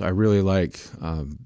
So 0.00 0.06
I 0.06 0.08
really 0.08 0.40
like 0.40 0.80
um, 1.02 1.38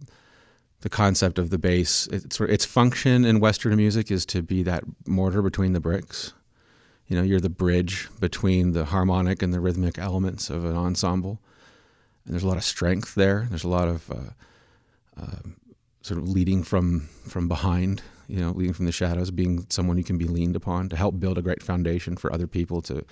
the 0.83 0.89
concept 0.89 1.41
of 1.41 1.51
the 1.51 1.59
bass. 1.59 2.07
It's 2.13 2.41
its 2.41 2.65
function 2.65 3.25
in 3.25 3.41
Western 3.41 3.75
music 3.75 4.13
is 4.13 4.25
to 4.27 4.43
be 4.43 4.63
that 4.63 4.85
mortar 5.09 5.43
between 5.43 5.73
the 5.73 5.81
bricks. 5.81 6.35
You 7.09 7.17
know, 7.17 7.25
you're 7.25 7.41
the 7.41 7.51
bridge 7.51 8.09
between 8.21 8.71
the 8.71 8.85
harmonic 8.85 9.43
and 9.43 9.53
the 9.53 9.59
rhythmic 9.59 9.99
elements 9.99 10.51
of 10.51 10.65
an 10.65 10.77
ensemble. 10.77 11.41
And 12.25 12.33
there's 12.33 12.45
a 12.45 12.47
lot 12.47 12.57
of 12.57 12.63
strength 12.63 13.17
there. 13.17 13.49
There's 13.51 13.65
a 13.65 13.69
lot 13.69 13.89
of 13.89 14.09
uh, 14.09 15.21
uh, 15.21 15.49
sort 16.03 16.21
of 16.21 16.29
leading 16.29 16.63
from 16.63 17.09
from 17.27 17.49
behind. 17.49 18.03
You 18.29 18.39
know, 18.39 18.53
leading 18.53 18.73
from 18.73 18.87
the 18.87 18.93
shadows, 18.93 19.33
being 19.33 19.67
someone 19.69 19.99
you 19.99 20.05
can 20.05 20.17
be 20.17 20.27
leaned 20.27 20.55
upon 20.55 20.91
to 20.91 20.97
help 20.97 21.19
build 21.19 21.39
a 21.39 21.43
great 21.43 21.61
foundation 21.61 22.17
for 22.17 22.33
other 22.33 22.47
people 22.47 22.83
to 22.83 23.05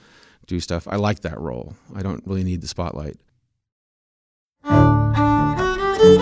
do 0.46 0.60
stuff. 0.60 0.86
I 0.86 0.94
like 0.94 1.22
that 1.22 1.40
role. 1.40 1.74
I 1.96 2.02
don't 2.02 2.24
really 2.28 2.44
need 2.44 2.60
the 2.60 2.68
spotlight. 2.68 3.16
Welcome 6.02 6.18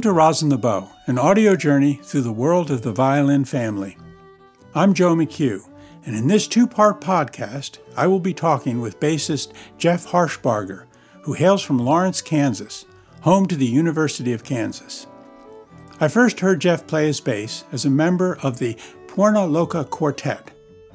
to 0.00 0.12
Rosin 0.12 0.48
the 0.48 0.58
Bow, 0.58 0.90
an 1.06 1.16
audio 1.16 1.54
journey 1.54 2.00
through 2.02 2.22
the 2.22 2.32
world 2.32 2.72
of 2.72 2.82
the 2.82 2.90
violin 2.90 3.44
family. 3.44 3.96
I'm 4.74 4.94
Joe 4.94 5.14
McHugh, 5.14 5.68
and 6.04 6.16
in 6.16 6.26
this 6.26 6.48
two 6.48 6.66
part 6.66 7.00
podcast, 7.00 7.78
I 7.96 8.08
will 8.08 8.18
be 8.18 8.34
talking 8.34 8.80
with 8.80 8.98
bassist 8.98 9.52
Jeff 9.78 10.08
Harshbarger, 10.08 10.86
who 11.22 11.34
hails 11.34 11.62
from 11.62 11.78
Lawrence, 11.78 12.20
Kansas, 12.20 12.84
home 13.20 13.46
to 13.46 13.54
the 13.54 13.64
University 13.64 14.32
of 14.32 14.42
Kansas. 14.42 15.06
I 16.00 16.08
first 16.08 16.40
heard 16.40 16.60
Jeff 16.60 16.86
play 16.86 17.06
his 17.06 17.20
bass 17.20 17.64
as 17.70 17.84
a 17.84 17.90
member 17.90 18.36
of 18.42 18.58
the 18.58 18.76
Purna 19.06 19.40
Loka 19.40 19.88
Quartet 19.88 20.50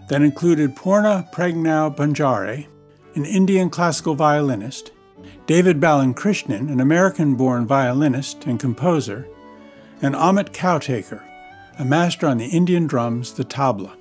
that 0.10 0.22
included 0.22 0.76
Purna 0.76 1.30
Pragnau 1.32 1.96
Banjare, 1.96 2.68
an 3.16 3.26
Indian 3.26 3.70
classical 3.70 4.14
violinist, 4.14 4.92
David 5.46 5.80
Balakrishnan, 5.80 6.70
an 6.70 6.82
American 6.82 7.36
born 7.36 7.66
violinist 7.66 8.46
and 8.46 8.60
composer, 8.60 9.28
and 10.02 10.16
Amit 10.16 10.52
Kavthekar, 10.52 11.24
a 11.80 11.86
master 11.86 12.28
on 12.28 12.38
the 12.38 12.48
Indian 12.48 12.86
drums, 12.86 13.34
the 13.34 13.46
tabla. 13.46 13.96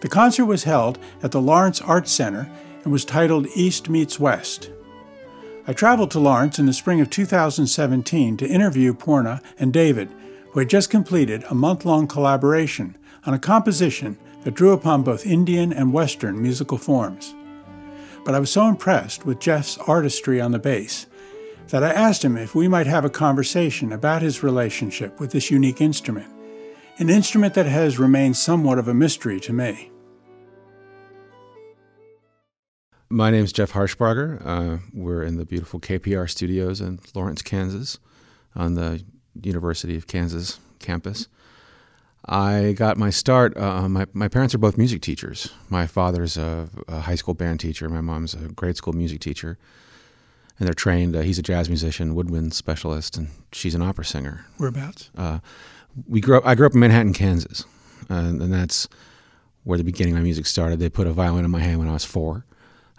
The 0.00 0.08
concert 0.08 0.44
was 0.44 0.64
held 0.64 0.98
at 1.22 1.30
the 1.30 1.40
Lawrence 1.40 1.80
Arts 1.80 2.12
Center 2.12 2.50
and 2.82 2.92
was 2.92 3.06
titled 3.06 3.46
East 3.54 3.88
Meets 3.88 4.20
West. 4.20 4.70
I 5.66 5.72
traveled 5.72 6.10
to 6.12 6.20
Lawrence 6.20 6.58
in 6.58 6.66
the 6.66 6.72
spring 6.72 7.00
of 7.00 7.10
2017 7.10 8.36
to 8.36 8.46
interview 8.46 8.94
Purna 8.94 9.40
and 9.58 9.72
David, 9.72 10.10
who 10.50 10.58
had 10.58 10.70
just 10.70 10.90
completed 10.90 11.44
a 11.48 11.54
month 11.54 11.84
long 11.84 12.06
collaboration 12.06 12.96
on 13.24 13.34
a 13.34 13.38
composition 13.38 14.18
that 14.42 14.54
drew 14.54 14.72
upon 14.72 15.02
both 15.02 15.26
Indian 15.26 15.72
and 15.72 15.92
Western 15.92 16.40
musical 16.40 16.78
forms 16.78 17.34
but 18.24 18.34
I 18.34 18.40
was 18.40 18.50
so 18.50 18.66
impressed 18.66 19.26
with 19.26 19.38
Jeff's 19.38 19.78
artistry 19.78 20.40
on 20.40 20.52
the 20.52 20.58
bass 20.58 21.06
that 21.68 21.84
I 21.84 21.92
asked 21.92 22.24
him 22.24 22.36
if 22.36 22.54
we 22.54 22.68
might 22.68 22.86
have 22.86 23.04
a 23.04 23.10
conversation 23.10 23.92
about 23.92 24.22
his 24.22 24.42
relationship 24.42 25.20
with 25.20 25.30
this 25.30 25.50
unique 25.50 25.80
instrument, 25.80 26.30
an 26.98 27.10
instrument 27.10 27.54
that 27.54 27.66
has 27.66 27.98
remained 27.98 28.36
somewhat 28.36 28.78
of 28.78 28.88
a 28.88 28.94
mystery 28.94 29.40
to 29.40 29.52
me. 29.52 29.90
My 33.14 33.30
name 33.30 33.44
is 33.44 33.52
Jeff 33.52 33.70
Harshbarger. 33.74 34.44
Uh, 34.44 34.78
we're 34.92 35.22
in 35.22 35.36
the 35.36 35.44
beautiful 35.44 35.78
KPR 35.78 36.28
studios 36.28 36.80
in 36.80 36.98
Lawrence, 37.14 37.42
Kansas, 37.42 38.00
on 38.56 38.74
the 38.74 39.04
University 39.40 39.96
of 39.96 40.08
Kansas 40.08 40.58
campus. 40.80 41.28
I 42.26 42.72
got 42.72 42.96
my 42.96 43.10
start. 43.10 43.56
Uh, 43.56 43.88
my 43.88 44.06
my 44.14 44.26
parents 44.26 44.52
are 44.52 44.58
both 44.58 44.76
music 44.76 45.00
teachers. 45.00 45.52
My 45.70 45.86
father's 45.86 46.36
a, 46.36 46.68
a, 46.88 47.02
high 47.02 47.14
school 47.14 47.34
band 47.34 47.60
teacher. 47.60 47.88
My 47.88 48.00
mom's 48.00 48.34
a 48.34 48.48
grade 48.48 48.76
school 48.76 48.94
music 48.94 49.20
teacher, 49.20 49.58
and 50.58 50.66
they're 50.66 50.74
trained. 50.74 51.14
Uh, 51.14 51.20
he's 51.20 51.38
a 51.38 51.42
jazz 51.42 51.68
musician, 51.68 52.16
woodwind 52.16 52.52
specialist, 52.52 53.16
and 53.16 53.28
she's 53.52 53.76
an 53.76 53.82
opera 53.82 54.04
singer. 54.04 54.44
Whereabouts? 54.56 55.10
Uh, 55.16 55.38
we 56.08 56.20
grew 56.20 56.38
up. 56.38 56.44
I 56.44 56.56
grew 56.56 56.66
up 56.66 56.74
in 56.74 56.80
Manhattan, 56.80 57.12
Kansas, 57.12 57.64
and 58.08 58.40
that's 58.52 58.88
where 59.62 59.78
the 59.78 59.84
beginning 59.84 60.14
of 60.14 60.18
my 60.18 60.24
music 60.24 60.46
started. 60.46 60.80
They 60.80 60.88
put 60.88 61.06
a 61.06 61.12
violin 61.12 61.44
in 61.44 61.52
my 61.52 61.60
hand 61.60 61.78
when 61.78 61.88
I 61.88 61.92
was 61.92 62.04
four, 62.04 62.44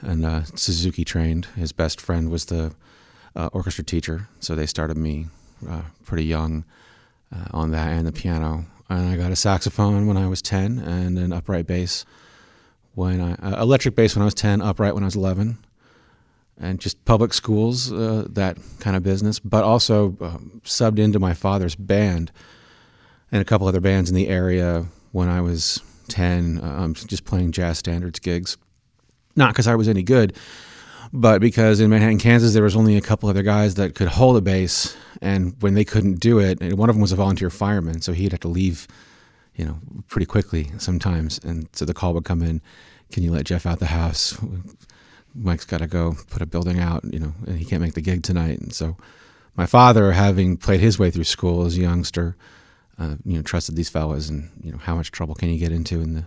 and 0.02 0.26
uh, 0.26 0.44
Suzuki 0.44 1.06
trained. 1.06 1.46
His 1.56 1.72
best 1.72 2.00
friend 2.02 2.30
was 2.30 2.46
the 2.46 2.74
uh, 3.36 3.50
orchestra 3.54 3.84
teacher, 3.84 4.28
so 4.40 4.56
they 4.56 4.66
started 4.66 4.98
me 4.98 5.28
uh, 5.70 5.84
pretty 6.04 6.26
young 6.26 6.66
on 7.52 7.72
that 7.72 7.90
and 7.90 8.08
the 8.08 8.14
piano 8.14 8.66
and 8.90 9.10
I 9.10 9.18
got 9.18 9.32
a 9.32 9.36
saxophone 9.36 10.08
when 10.08 10.18
I 10.18 10.28
was 10.28 10.42
10 10.42 10.80
and 10.80 11.18
an 11.18 11.34
upright 11.34 11.68
bass 11.68 12.06
when 12.94 13.20
I 13.20 13.34
uh, 13.34 13.62
electric 13.62 13.96
bass 13.96 14.16
when 14.16 14.22
I 14.22 14.26
was 14.26 14.34
10, 14.36 14.62
upright 14.62 14.94
when 14.94 15.04
I 15.04 15.08
was 15.08 15.16
11. 15.16 15.58
And 16.58 16.80
just 16.80 17.04
public 17.04 17.34
schools, 17.34 17.92
uh, 17.92 18.26
that 18.30 18.58
kind 18.80 18.96
of 18.96 19.04
business, 19.04 19.40
but 19.40 19.66
also 19.66 20.16
um, 20.22 20.62
subbed 20.64 21.00
into 21.00 21.20
my 21.20 21.34
father's 21.34 21.76
band 21.76 22.32
and 23.30 23.42
a 23.42 23.46
couple 23.46 23.68
other 23.68 23.82
bands 23.82 24.10
in 24.10 24.16
the 24.16 24.30
area 24.30 24.86
when 25.12 25.28
I 25.28 25.42
was 25.42 25.82
10, 26.08 26.62
um, 26.64 26.94
just 26.94 27.26
playing 27.26 27.52
jazz 27.52 27.80
standards 27.80 28.20
gigs. 28.20 28.56
Not 29.36 29.52
because 29.52 29.68
I 29.68 29.76
was 29.76 29.88
any 29.88 30.04
good, 30.04 30.36
but 31.12 31.40
because 31.42 31.80
in 31.80 31.90
Manhattan, 31.90 32.20
Kansas, 32.20 32.54
there 32.54 32.64
was 32.64 32.76
only 32.76 32.98
a 32.98 33.02
couple 33.02 33.30
other 33.30 33.44
guys 33.44 33.76
that 33.76 33.96
could 33.96 34.08
hold 34.08 34.38
a 34.38 34.42
bass, 34.42 34.96
and 35.22 35.56
when 35.62 35.74
they 35.74 35.86
couldn't 35.86 36.20
do 36.20 36.40
it, 36.40 36.62
one 36.74 36.90
of 36.90 36.96
them 36.96 37.02
was 37.02 37.12
a 37.12 37.16
volunteer 37.16 37.50
fireman, 37.50 38.02
so 38.02 38.14
he'd 38.14 38.32
have 38.32 38.42
to 38.42 38.48
leave, 38.48 38.88
you 39.56 39.66
know, 39.66 39.78
pretty 40.08 40.26
quickly 40.26 40.72
sometimes, 40.78 41.40
and 41.44 41.68
so 41.74 41.86
the 41.86 41.94
call 41.94 42.14
would 42.14 42.26
come 42.26 42.42
in, 42.42 42.62
"Can 43.12 43.24
you 43.24 43.32
let 43.32 43.46
Jeff 43.46 43.66
out 43.66 43.80
the 43.80 43.88
house? 43.88 44.38
Mike's 45.34 45.66
got 45.66 45.80
to 45.80 45.88
go 45.88 46.16
put 46.30 46.42
a 46.42 46.46
building 46.46 46.80
out, 46.80 47.04
you 47.12 47.20
know, 47.20 47.34
and 47.46 47.58
he 47.58 47.66
can't 47.66 47.82
make 47.82 47.94
the 47.94 48.02
gig 48.02 48.24
tonight." 48.24 48.60
And 48.60 48.74
so, 48.74 48.98
my 49.56 49.66
father, 49.66 50.12
having 50.14 50.58
played 50.58 50.80
his 50.80 50.98
way 50.98 51.12
through 51.12 51.26
school 51.26 51.66
as 51.66 51.78
a 51.78 51.82
youngster, 51.82 52.36
uh, 52.98 53.16
you 53.26 53.36
know, 53.36 53.42
trusted 53.42 53.76
these 53.76 53.90
fellas, 53.90 54.30
and 54.30 54.50
you 54.64 54.72
know, 54.72 54.78
how 54.78 54.96
much 54.96 55.12
trouble 55.12 55.36
can 55.36 55.50
you 55.50 55.60
get 55.60 55.72
into 55.72 56.02
in 56.02 56.14
the 56.14 56.26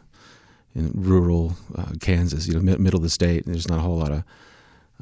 in 0.74 0.92
rural 0.94 1.56
uh, 1.76 1.92
Kansas, 2.00 2.46
you 2.46 2.54
know, 2.54 2.60
middle 2.60 2.98
of 2.98 3.02
the 3.02 3.10
state? 3.10 3.44
There's 3.46 3.68
not 3.68 3.78
a 3.78 3.82
whole 3.82 3.96
lot 3.96 4.12
of 4.12 4.24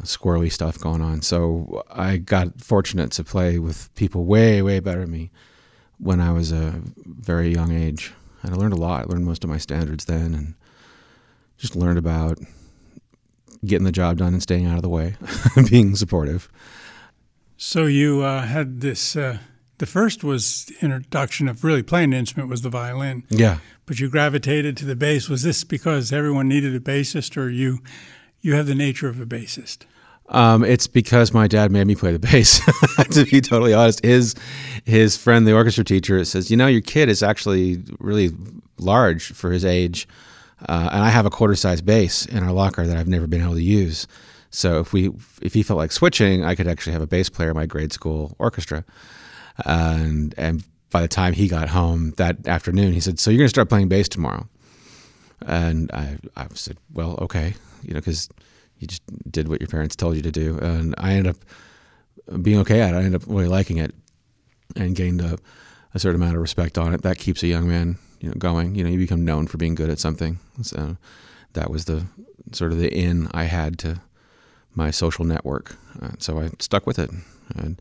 squirrely 0.03 0.53
stuff 0.53 0.78
going 0.78 1.00
on. 1.00 1.22
So 1.22 1.84
I 1.91 2.19
got 2.19 2.60
fortunate 2.60 3.10
to 3.12 3.25
play 3.25 3.59
with 3.59 3.94
people 3.94 4.25
way, 4.25 4.62
way 4.62 4.81
better 4.81 5.00
than 5.00 5.10
me 5.10 5.31
when 5.99 6.21
I 6.21 6.32
was 6.32 6.53
a 6.53 6.81
very 7.04 7.53
young 7.53 7.72
age. 7.72 8.12
And 8.43 8.54
I 8.54 8.56
learned 8.56 8.75
a 8.75 8.77
lot. 8.77 9.03
I 9.03 9.04
learned 9.04 9.25
most 9.25 9.44
of 9.44 9.50
my 9.50 9.59
standards 9.59 10.04
then 10.04 10.34
and 10.34 10.54
just 11.56 11.75
learned 11.75 11.98
about 11.98 12.38
getting 13.65 13.84
the 13.84 13.93
job 13.93 14.19
done 14.19 14.34
and 14.34 14.43
staying 14.43 14.66
out 14.66 14.77
of 14.77 14.83
the 14.83 14.88
way, 14.88 15.16
being 15.71 15.97
supportive. 15.97 16.48
So 17.56 17.87
you 17.87 18.22
uh, 18.22 18.43
had 18.43 18.81
this. 18.81 19.16
Uh, 19.16 19.38
the 19.79 19.87
first 19.87 20.25
was 20.25 20.71
introduction 20.81 21.49
of 21.49 21.65
really 21.65 21.83
playing 21.83 22.13
an 22.13 22.19
instrument 22.19 22.51
was 22.51 22.63
the 22.63 22.71
violin. 22.71 23.25
Yeah. 23.29 23.59
But 23.85 24.01
you 24.01 24.09
gravitated 24.09 24.77
to 24.79 24.85
the 24.85 24.97
bass. 24.97 25.29
Was 25.29 25.43
this 25.43 25.65
because 25.65 26.13
everyone 26.13 26.49
needed 26.49 26.75
a 26.75 26.81
bassist, 26.81 27.37
or 27.37 27.49
you 27.49 27.81
you 28.41 28.55
have 28.55 28.67
the 28.67 28.75
nature 28.75 29.09
of 29.09 29.21
a 29.21 29.27
bassist? 29.27 29.85
Um, 30.29 30.65
it's 30.65 30.89
because 30.89 31.33
my 31.33 31.47
dad 31.47 31.71
made 31.71 31.87
me 31.87 31.95
play 31.95 32.13
the 32.13 32.19
bass. 32.19 32.61
to 33.13 33.25
be 33.25 33.41
totally 33.41 33.75
honest, 33.75 34.05
his 34.05 34.35
his 34.85 35.17
friend, 35.17 35.47
the 35.47 35.53
orchestra 35.53 35.85
teacher, 35.85 36.25
says, 36.25 36.51
"You 36.51 36.57
know, 36.57 36.67
your 36.67 36.81
kid 36.81 37.09
is 37.09 37.23
actually 37.23 37.83
really 38.01 38.31
large 38.79 39.33
for 39.33 39.53
his 39.53 39.65
age, 39.65 40.09
uh, 40.69 40.89
and 40.93 41.05
I 41.05 41.11
have 41.11 41.27
a 41.27 41.31
quarter 41.31 41.55
size 41.55 41.81
bass 41.81 42.27
in 42.27 42.43
our 42.43 42.53
locker 42.53 42.87
that 42.87 42.97
I've 42.97 43.09
never 43.09 43.27
been 43.27 43.43
able 43.43 43.55
to 43.55 43.63
use. 43.63 44.09
So 44.51 44.81
if 44.81 44.93
we 44.93 45.11
if 45.43 45.55
he 45.55 45.63
felt 45.63 45.79
like 45.79 45.93
switching, 45.93 46.45
I 46.45 46.55
could 46.55 46.67
actually 46.67 46.95
have 46.95 47.03
a 47.03 47.07
bass 47.07 47.29
player 47.29 47.51
in 47.51 47.57
my 47.57 47.67
grade 47.67 47.93
school 47.93 48.35
orchestra. 48.39 48.85
And 49.65 50.34
and 50.37 50.65
by 50.91 51.00
the 51.03 51.09
time 51.09 51.33
he 51.33 51.49
got 51.49 51.69
home 51.69 52.12
that 52.17 52.47
afternoon, 52.47 52.93
he 52.93 53.00
said, 53.00 53.19
"So 53.19 53.31
you're 53.31 53.39
going 53.39 53.47
to 53.47 53.51
start 53.51 53.69
playing 53.69 53.89
bass 53.89 54.09
tomorrow?" 54.09 54.48
And 55.47 55.91
I 55.92 56.19
I 56.36 56.47
said, 56.54 56.78
"Well, 56.92 57.19
okay." 57.22 57.54
you 57.86 57.95
know, 57.95 58.01
because 58.01 58.28
you 58.78 58.86
just 58.86 59.03
did 59.31 59.48
what 59.48 59.60
your 59.60 59.69
parents 59.69 59.97
told 59.97 60.16
you 60.16 60.22
to 60.22 60.33
do. 60.33 60.59
And 60.59 60.95
I 60.98 61.13
ended 61.13 61.34
up 61.34 62.42
being 62.42 62.59
okay 62.60 62.81
at 62.81 62.95
it. 62.95 62.97
I 62.97 63.03
ended 63.03 63.22
up 63.22 63.28
really 63.28 63.48
liking 63.48 63.78
it 63.78 63.95
and 64.75 64.97
gained 64.97 65.21
a, 65.21 65.39
a 65.95 65.98
certain 65.98 66.21
amount 66.21 66.36
of 66.36 66.42
respect 66.42 66.77
on 66.77 66.92
it. 66.92 67.03
That 67.03 67.19
keeps 67.19 67.42
a 67.42 67.47
young 67.47 67.69
man, 67.69 67.97
you 68.21 68.28
know, 68.28 68.34
going. 68.34 68.75
You 68.75 68.84
know, 68.84 68.91
you 68.91 68.98
become 68.98 69.25
known 69.25 69.47
for 69.47 69.57
being 69.57 69.75
good 69.75 69.89
at 69.89 70.01
something. 70.01 70.39
So 70.63 70.97
that 71.53 71.71
was 71.71 71.84
the 71.84 72.07
sort 72.53 72.72
of 72.72 72.78
the 72.78 72.92
in 72.92 73.28
I 73.33 73.45
had 73.45 73.78
to 73.81 74.01
my 74.75 74.91
social 74.91 75.25
network. 75.25 75.77
Uh, 76.03 76.10
so 76.19 76.41
I 76.41 76.51
stuck 76.59 76.86
with 76.86 76.98
it 76.98 77.10
and 77.54 77.81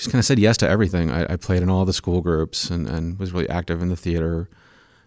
just 0.00 0.10
kind 0.10 0.20
of 0.20 0.24
said 0.24 0.38
yes 0.38 0.56
to 0.58 0.68
everything. 0.68 1.10
I, 1.10 1.34
I, 1.34 1.36
played 1.36 1.62
in 1.62 1.70
all 1.70 1.84
the 1.84 1.92
school 1.92 2.20
groups 2.20 2.70
and, 2.70 2.88
and 2.88 3.18
was 3.18 3.32
really 3.32 3.48
active 3.48 3.82
in 3.82 3.88
the 3.88 3.96
theater 3.96 4.48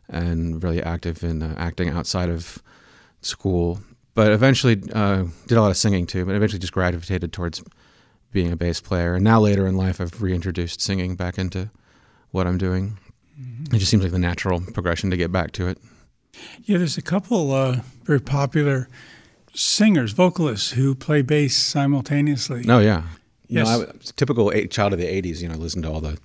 and 0.09 0.63
really 0.63 0.81
active 0.81 1.23
in 1.23 1.41
uh, 1.41 1.55
acting 1.57 1.89
outside 1.89 2.29
of 2.29 2.61
school 3.21 3.79
but 4.15 4.31
eventually 4.31 4.81
uh, 4.93 5.25
did 5.47 5.57
a 5.57 5.61
lot 5.61 5.71
of 5.71 5.77
singing 5.77 6.05
too. 6.05 6.25
But 6.25 6.35
eventually 6.35 6.59
just 6.59 6.73
gravitated 6.73 7.33
towards 7.33 7.63
being 8.31 8.51
a 8.51 8.55
bass 8.55 8.81
player. 8.81 9.15
And 9.15 9.23
now 9.23 9.39
later 9.39 9.67
in 9.67 9.75
life, 9.75 9.99
I've 9.99 10.21
reintroduced 10.21 10.81
singing 10.81 11.15
back 11.15 11.37
into 11.37 11.69
what 12.31 12.47
I'm 12.47 12.57
doing. 12.57 12.97
it 13.71 13.77
just 13.77 13.91
seems 13.91 14.03
like 14.03 14.11
the 14.11 14.19
natural 14.19 14.61
progression 14.73 15.09
to 15.11 15.17
get 15.17 15.31
back 15.31 15.51
to 15.53 15.67
it. 15.67 15.77
Yeah, 16.63 16.77
there's 16.77 16.97
a 16.97 17.01
couple 17.01 17.51
uh, 17.51 17.81
very 18.03 18.19
popular 18.19 18.87
singers, 19.53 20.13
vocalists 20.13 20.71
who 20.71 20.95
play 20.95 21.21
bass 21.21 21.55
simultaneously. 21.55 22.65
Oh 22.67 22.79
yeah, 22.79 23.03
you 23.53 23.59
Yes. 23.59 23.67
know, 23.67 23.73
I, 23.73 23.77
was 23.97 24.09
a 24.09 24.13
typical 24.13 24.51
eight, 24.51 24.71
child 24.71 24.93
of 24.93 24.99
the 24.99 25.05
'80s. 25.05 25.41
You 25.41 25.49
know, 25.49 25.55
listened 25.55 25.83
to 25.83 25.91
all 25.91 26.01
the 26.01 26.17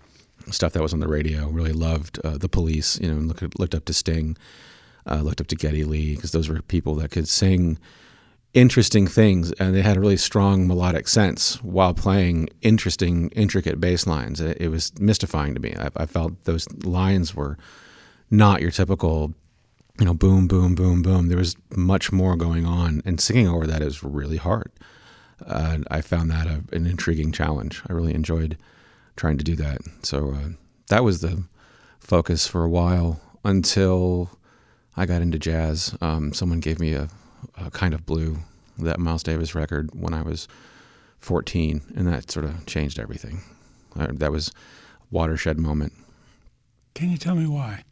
stuff 0.51 0.73
that 0.73 0.83
was 0.83 0.93
on 0.93 1.01
the 1.01 1.09
radio. 1.09 1.49
Really 1.49 1.73
loved 1.73 2.19
uh, 2.25 2.39
the 2.39 2.49
Police. 2.49 2.99
You 3.01 3.09
know, 3.11 3.17
and 3.19 3.29
looked 3.29 3.59
looked 3.59 3.75
up 3.75 3.85
to 3.87 3.93
Sting, 3.93 4.37
uh, 5.07 5.21
looked 5.23 5.41
up 5.41 5.47
to 5.49 5.57
Geddy 5.57 5.85
Lee 5.85 6.15
because 6.15 6.33
those 6.33 6.49
were 6.49 6.61
people 6.63 6.95
that 6.97 7.11
could 7.11 7.29
sing 7.29 7.79
interesting 8.55 9.07
things 9.07 9.53
and 9.61 9.75
they 9.75 9.83
had 9.83 9.97
a 9.97 10.01
really 10.01 10.17
strong 10.17 10.67
melodic 10.67 11.07
sense 11.07 11.63
while 11.63 11.93
playing 11.93 12.49
interesting, 12.63 13.29
intricate 13.37 13.79
bass 13.79 14.07
lines. 14.07 14.41
It, 14.41 14.57
it 14.59 14.69
was 14.69 14.99
mystifying 14.99 15.55
to 15.55 15.61
me. 15.61 15.75
I, 15.79 15.91
I 15.97 16.07
felt 16.07 16.45
those 16.45 16.67
lines 16.83 17.35
were 17.35 17.59
not 18.31 18.63
your 18.63 18.71
typical, 18.71 19.35
you 20.01 20.07
know, 20.07 20.15
boom, 20.15 20.49
boom, 20.49 20.75
boom, 20.75 21.03
boom. 21.03 21.29
There 21.29 21.37
was 21.37 21.57
much 21.77 22.11
more 22.11 22.37
going 22.37 22.65
on, 22.65 23.03
and 23.05 23.21
singing 23.21 23.49
over 23.49 23.67
that 23.67 23.83
is 23.83 24.03
really 24.03 24.39
hard. 24.39 24.71
Uh, 25.45 25.79
I 25.91 26.01
found 26.01 26.31
that 26.31 26.47
a, 26.47 26.63
an 26.73 26.87
intriguing 26.87 27.33
challenge. 27.33 27.83
I 27.89 27.93
really 27.93 28.15
enjoyed 28.15 28.57
trying 29.17 29.39
to 29.39 29.45
do 29.45 29.57
that. 29.57 29.79
So 30.03 30.33
uh, 30.33 30.49
that 30.89 31.05
was 31.05 31.21
the 31.21 31.45
focus 32.01 32.47
for 32.47 32.65
a 32.65 32.69
while 32.69 33.21
until 33.45 34.31
I 34.97 35.07
got 35.07 35.23
into 35.23 35.39
jazz. 35.39 35.97
Um, 36.01 36.33
someone 36.33 36.61
gave 36.61 36.81
me 36.81 36.95
a, 36.95 37.09
a 37.57 37.71
kind 37.71 37.95
of 37.95 38.07
blue, 38.07 38.39
that 38.79 38.99
Miles 38.99 39.23
Davis 39.23 39.55
record 39.55 39.91
when 39.93 40.15
I 40.15 40.23
was 40.23 40.49
14, 41.21 41.83
and 41.97 42.07
that 42.07 42.31
sort 42.31 42.47
of 42.47 42.65
changed 42.67 42.99
everything. 42.99 43.43
Uh, 43.99 44.09
that 44.13 44.33
was 44.33 44.49
a 44.49 44.53
watershed 45.11 45.59
moment. 45.59 45.93
Can 46.95 47.11
you 47.11 47.17
tell 47.17 47.35
me 47.35 47.47
why? 47.47 47.85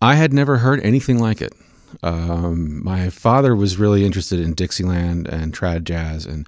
I 0.00 0.14
had 0.14 0.32
never 0.32 0.58
heard 0.58 0.80
anything 0.80 1.18
like 1.18 1.42
it. 1.42 1.52
Um, 2.02 2.82
my 2.84 3.10
father 3.10 3.54
was 3.54 3.78
really 3.78 4.04
interested 4.04 4.40
in 4.40 4.54
Dixieland 4.54 5.26
and 5.28 5.52
trad 5.52 5.84
jazz, 5.84 6.26
and 6.26 6.46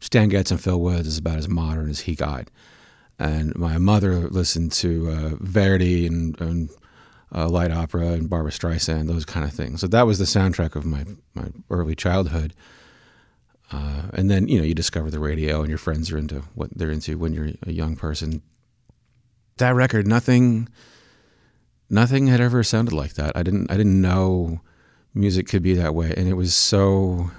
Stan 0.00 0.28
Getz 0.28 0.50
and 0.50 0.60
Phil 0.60 0.80
Woods 0.80 1.06
is 1.06 1.18
about 1.18 1.38
as 1.38 1.48
modern 1.48 1.90
as 1.90 2.00
he 2.00 2.14
got. 2.14 2.48
And 3.18 3.54
my 3.54 3.76
mother 3.78 4.28
listened 4.30 4.72
to 4.72 5.10
uh, 5.10 5.30
Verdi 5.40 6.06
and, 6.06 6.40
and 6.40 6.70
uh, 7.34 7.48
light 7.48 7.70
opera 7.70 8.08
and 8.08 8.30
Barbra 8.30 8.50
Streisand, 8.50 9.08
those 9.08 9.26
kind 9.26 9.44
of 9.44 9.52
things. 9.52 9.80
So 9.80 9.86
that 9.88 10.06
was 10.06 10.18
the 10.18 10.24
soundtrack 10.24 10.74
of 10.74 10.86
my, 10.86 11.04
my 11.34 11.48
early 11.68 11.94
childhood. 11.94 12.54
Uh, 13.70 14.04
and 14.14 14.30
then, 14.30 14.48
you 14.48 14.58
know, 14.58 14.64
you 14.64 14.74
discover 14.74 15.10
the 15.10 15.20
radio 15.20 15.60
and 15.60 15.68
your 15.68 15.78
friends 15.78 16.10
are 16.10 16.18
into 16.18 16.40
what 16.54 16.76
they're 16.76 16.90
into 16.90 17.18
when 17.18 17.32
you're 17.32 17.50
a 17.66 17.72
young 17.72 17.94
person. 17.94 18.42
That 19.58 19.74
record, 19.74 20.06
nothing 20.06 20.68
nothing 21.90 22.28
had 22.28 22.40
ever 22.40 22.62
sounded 22.62 22.94
like 22.94 23.14
that. 23.14 23.36
I 23.36 23.42
didn't 23.42 23.70
I 23.70 23.76
didn't 23.76 24.00
know 24.00 24.60
music 25.14 25.48
could 25.48 25.62
be 25.62 25.74
that 25.74 25.94
way, 25.94 26.12
and 26.16 26.28
it 26.28 26.34
was 26.34 26.54
so. 26.54 27.30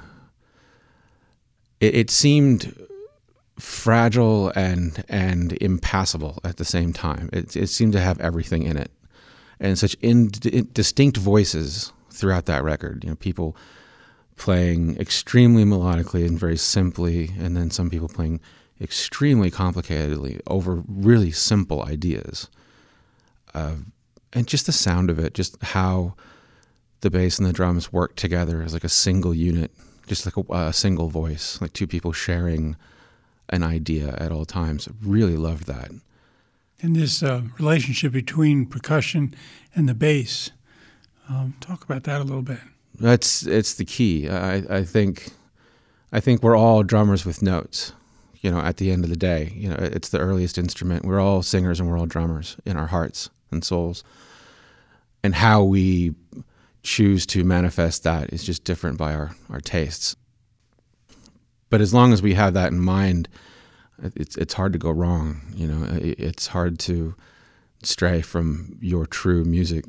It, 1.79 1.95
it 1.95 2.09
seemed 2.09 2.75
fragile 3.59 4.51
and 4.55 5.03
and 5.07 5.53
impassable 5.61 6.39
at 6.43 6.57
the 6.57 6.65
same 6.65 6.93
time. 6.93 7.29
It, 7.31 7.55
it 7.55 7.67
seemed 7.67 7.93
to 7.93 7.99
have 7.99 8.19
everything 8.19 8.63
in 8.63 8.77
it, 8.77 8.91
and 9.59 9.77
such 9.77 9.95
in, 10.01 10.29
distinct 10.73 11.17
voices 11.17 11.91
throughout 12.09 12.45
that 12.45 12.63
record. 12.63 13.03
You 13.03 13.11
know, 13.11 13.15
people 13.15 13.55
playing 14.35 14.97
extremely 14.97 15.63
melodically 15.63 16.25
and 16.25 16.39
very 16.39 16.57
simply, 16.57 17.31
and 17.39 17.55
then 17.55 17.69
some 17.69 17.89
people 17.89 18.09
playing 18.09 18.39
extremely 18.81 19.51
complicatedly 19.51 20.41
over 20.47 20.83
really 20.87 21.31
simple 21.31 21.83
ideas. 21.83 22.49
Uh, 23.53 23.75
and 24.33 24.47
just 24.47 24.65
the 24.65 24.71
sound 24.71 25.09
of 25.09 25.19
it, 25.19 25.33
just 25.33 25.61
how 25.61 26.15
the 27.01 27.09
bass 27.09 27.37
and 27.37 27.47
the 27.47 27.53
drums 27.53 27.91
work 27.91 28.15
together 28.15 28.61
as 28.61 28.73
like 28.73 28.83
a 28.83 28.89
single 28.89 29.33
unit, 29.33 29.71
just 30.07 30.25
like 30.25 30.37
a, 30.37 30.53
a 30.53 30.73
single 30.73 31.09
voice, 31.09 31.59
like 31.61 31.73
two 31.73 31.87
people 31.87 32.11
sharing 32.11 32.75
an 33.49 33.63
idea 33.63 34.15
at 34.17 34.31
all 34.31 34.45
times. 34.45 34.87
Really 35.03 35.35
loved 35.35 35.67
that. 35.67 35.91
And 36.81 36.95
this 36.95 37.21
uh, 37.21 37.41
relationship 37.59 38.11
between 38.13 38.65
percussion 38.65 39.35
and 39.75 39.87
the 39.87 39.93
bass. 39.93 40.51
Um, 41.29 41.55
talk 41.59 41.83
about 41.83 42.03
that 42.03 42.21
a 42.21 42.23
little 42.23 42.41
bit. 42.41 42.59
That's 42.99 43.45
it's 43.45 43.75
the 43.75 43.85
key. 43.85 44.29
I, 44.29 44.55
I 44.69 44.83
think 44.83 45.29
I 46.11 46.19
think 46.19 46.43
we're 46.43 46.57
all 46.57 46.83
drummers 46.83 47.25
with 47.25 47.41
notes. 47.41 47.93
You 48.41 48.49
know, 48.49 48.59
at 48.59 48.77
the 48.77 48.91
end 48.91 49.03
of 49.03 49.11
the 49.11 49.15
day, 49.15 49.53
you 49.55 49.69
know, 49.69 49.77
it's 49.79 50.09
the 50.09 50.17
earliest 50.17 50.57
instrument. 50.57 51.05
We're 51.05 51.19
all 51.19 51.43
singers 51.43 51.79
and 51.79 51.87
we're 51.87 51.99
all 51.99 52.07
drummers 52.07 52.57
in 52.65 52.75
our 52.75 52.87
hearts 52.87 53.29
and 53.51 53.63
souls. 53.63 54.03
And 55.23 55.35
how 55.35 55.63
we 55.63 56.15
choose 56.83 57.25
to 57.27 57.43
manifest 57.43 58.03
that 58.03 58.33
is 58.33 58.43
just 58.43 58.63
different 58.63 58.97
by 58.97 59.13
our, 59.13 59.35
our 59.49 59.59
tastes. 59.59 60.15
But 61.69 61.81
as 61.81 61.93
long 61.93 62.11
as 62.11 62.21
we 62.21 62.33
have 62.33 62.53
that 62.53 62.71
in 62.71 62.79
mind, 62.79 63.29
it's 64.03 64.35
it's 64.35 64.53
hard 64.53 64.73
to 64.73 64.79
go 64.79 64.91
wrong. 64.91 65.41
You 65.55 65.67
know, 65.67 65.87
it's 66.01 66.47
hard 66.47 66.79
to 66.79 67.15
stray 67.83 68.21
from 68.21 68.77
your 68.81 69.05
true 69.05 69.45
music. 69.45 69.85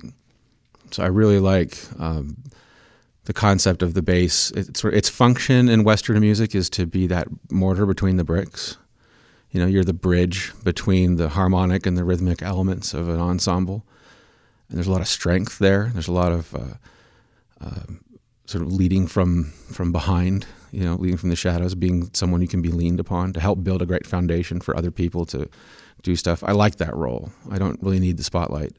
So 0.91 1.03
I 1.03 1.07
really 1.07 1.39
like 1.39 1.79
um, 1.99 2.37
the 3.25 3.33
concept 3.33 3.83
of 3.83 3.95
the 3.95 4.03
bass. 4.03 4.51
It's 4.53 4.85
its 4.85 5.09
function 5.09 5.69
in 5.69 5.85
Western 5.85 6.21
music 6.21 6.55
is 6.55 6.69
to 6.71 6.87
be 6.87 7.07
that 7.09 7.29
mortar 7.51 7.87
between 7.87 8.17
the 8.17 8.25
bricks. 8.25 8.77
You 9.51 9.61
know, 9.61 9.67
you're 9.67 9.85
the 9.85 9.93
bridge 9.93 10.53
between 10.65 11.17
the 11.17 11.31
harmonic 11.31 11.87
and 11.87 11.97
the 11.97 12.05
rhythmic 12.05 12.43
elements 12.43 12.95
of 12.95 13.09
an 13.09 13.21
ensemble. 13.21 13.85
And 14.73 14.79
there's 14.79 14.87
a 14.87 14.91
lot 14.91 15.03
of 15.03 15.09
strength 15.09 15.59
there. 15.59 15.91
There's 15.93 16.09
a 16.09 16.13
lot 16.13 16.33
of 16.33 16.55
uh, 16.55 16.75
uh, 17.61 17.83
sort 18.47 18.65
of 18.65 18.73
leading 18.73 19.07
from 19.07 19.53
from 19.71 19.93
behind. 19.93 20.47
You 20.71 20.85
know, 20.85 20.95
leading 20.95 21.19
from 21.19 21.29
the 21.29 21.37
shadows, 21.37 21.75
being 21.75 22.09
someone 22.15 22.41
you 22.41 22.49
can 22.49 22.63
be 22.63 22.71
leaned 22.71 22.99
upon 22.99 23.35
to 23.35 23.41
help 23.41 23.63
build 23.63 23.83
a 23.83 23.87
great 23.87 24.07
foundation 24.07 24.63
for 24.63 24.75
other 24.75 24.91
people 24.91 25.27
to 25.27 25.47
do 26.03 26.17
stuff. 26.17 26.43
I 26.43 26.53
like 26.53 26.77
that 26.77 26.97
role. 26.97 27.31
I 27.51 27.59
don't 27.59 27.79
really 27.83 28.01
need 28.01 28.17
the 28.17 28.25
spotlight. 28.25 28.73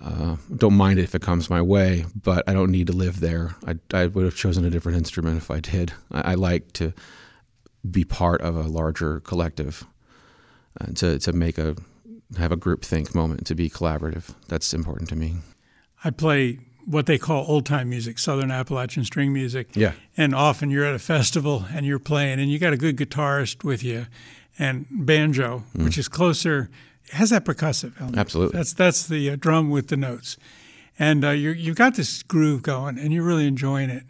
Uh, 0.00 0.36
don't 0.56 0.72
mind 0.72 0.98
it 0.98 1.02
if 1.02 1.14
it 1.14 1.20
comes 1.20 1.50
my 1.50 1.60
way, 1.60 2.06
but 2.14 2.48
I 2.48 2.54
don't 2.54 2.70
need 2.70 2.86
to 2.86 2.94
live 2.94 3.20
there. 3.20 3.54
I, 3.66 3.74
I 3.92 4.06
would 4.06 4.24
have 4.24 4.34
chosen 4.34 4.64
a 4.64 4.70
different 4.70 4.96
instrument 4.96 5.36
if 5.36 5.50
I 5.50 5.60
did. 5.60 5.92
I, 6.10 6.32
I 6.32 6.34
like 6.34 6.72
to 6.72 6.94
be 7.90 8.04
part 8.04 8.40
of 8.40 8.56
a 8.56 8.62
larger 8.62 9.20
collective, 9.20 9.84
uh, 10.80 10.86
to 10.94 11.18
to 11.18 11.32
make 11.34 11.58
a 11.58 11.76
have 12.38 12.52
a 12.52 12.56
group 12.56 12.84
think 12.84 13.14
moment, 13.14 13.46
to 13.46 13.54
be 13.54 13.68
collaborative. 13.68 14.34
That's 14.48 14.72
important 14.74 15.08
to 15.10 15.16
me. 15.16 15.36
I 16.04 16.10
play 16.10 16.58
what 16.86 17.06
they 17.06 17.18
call 17.18 17.44
old 17.46 17.66
time 17.66 17.88
music, 17.88 18.18
Southern 18.18 18.50
Appalachian 18.50 19.04
string 19.04 19.32
music. 19.32 19.68
Yeah. 19.74 19.92
And 20.16 20.34
often 20.34 20.70
you're 20.70 20.84
at 20.84 20.94
a 20.94 20.98
festival 20.98 21.66
and 21.72 21.86
you're 21.86 21.98
playing, 21.98 22.40
and 22.40 22.50
you 22.50 22.58
got 22.58 22.72
a 22.72 22.76
good 22.76 22.96
guitarist 22.96 23.64
with 23.64 23.82
you, 23.82 24.06
and 24.58 24.86
banjo, 24.90 25.64
mm. 25.76 25.84
which 25.84 25.98
is 25.98 26.08
closer, 26.08 26.70
has 27.12 27.30
that 27.30 27.44
percussive 27.44 27.92
element. 27.98 28.18
Absolutely. 28.18 28.56
That's 28.56 28.72
that's 28.72 29.06
the 29.06 29.30
uh, 29.30 29.36
drum 29.36 29.70
with 29.70 29.88
the 29.88 29.96
notes, 29.96 30.36
and 30.98 31.24
uh, 31.24 31.30
you 31.30 31.50
you've 31.50 31.76
got 31.76 31.94
this 31.94 32.22
groove 32.22 32.62
going, 32.62 32.98
and 32.98 33.12
you're 33.12 33.24
really 33.24 33.46
enjoying 33.46 33.90
it, 33.90 34.04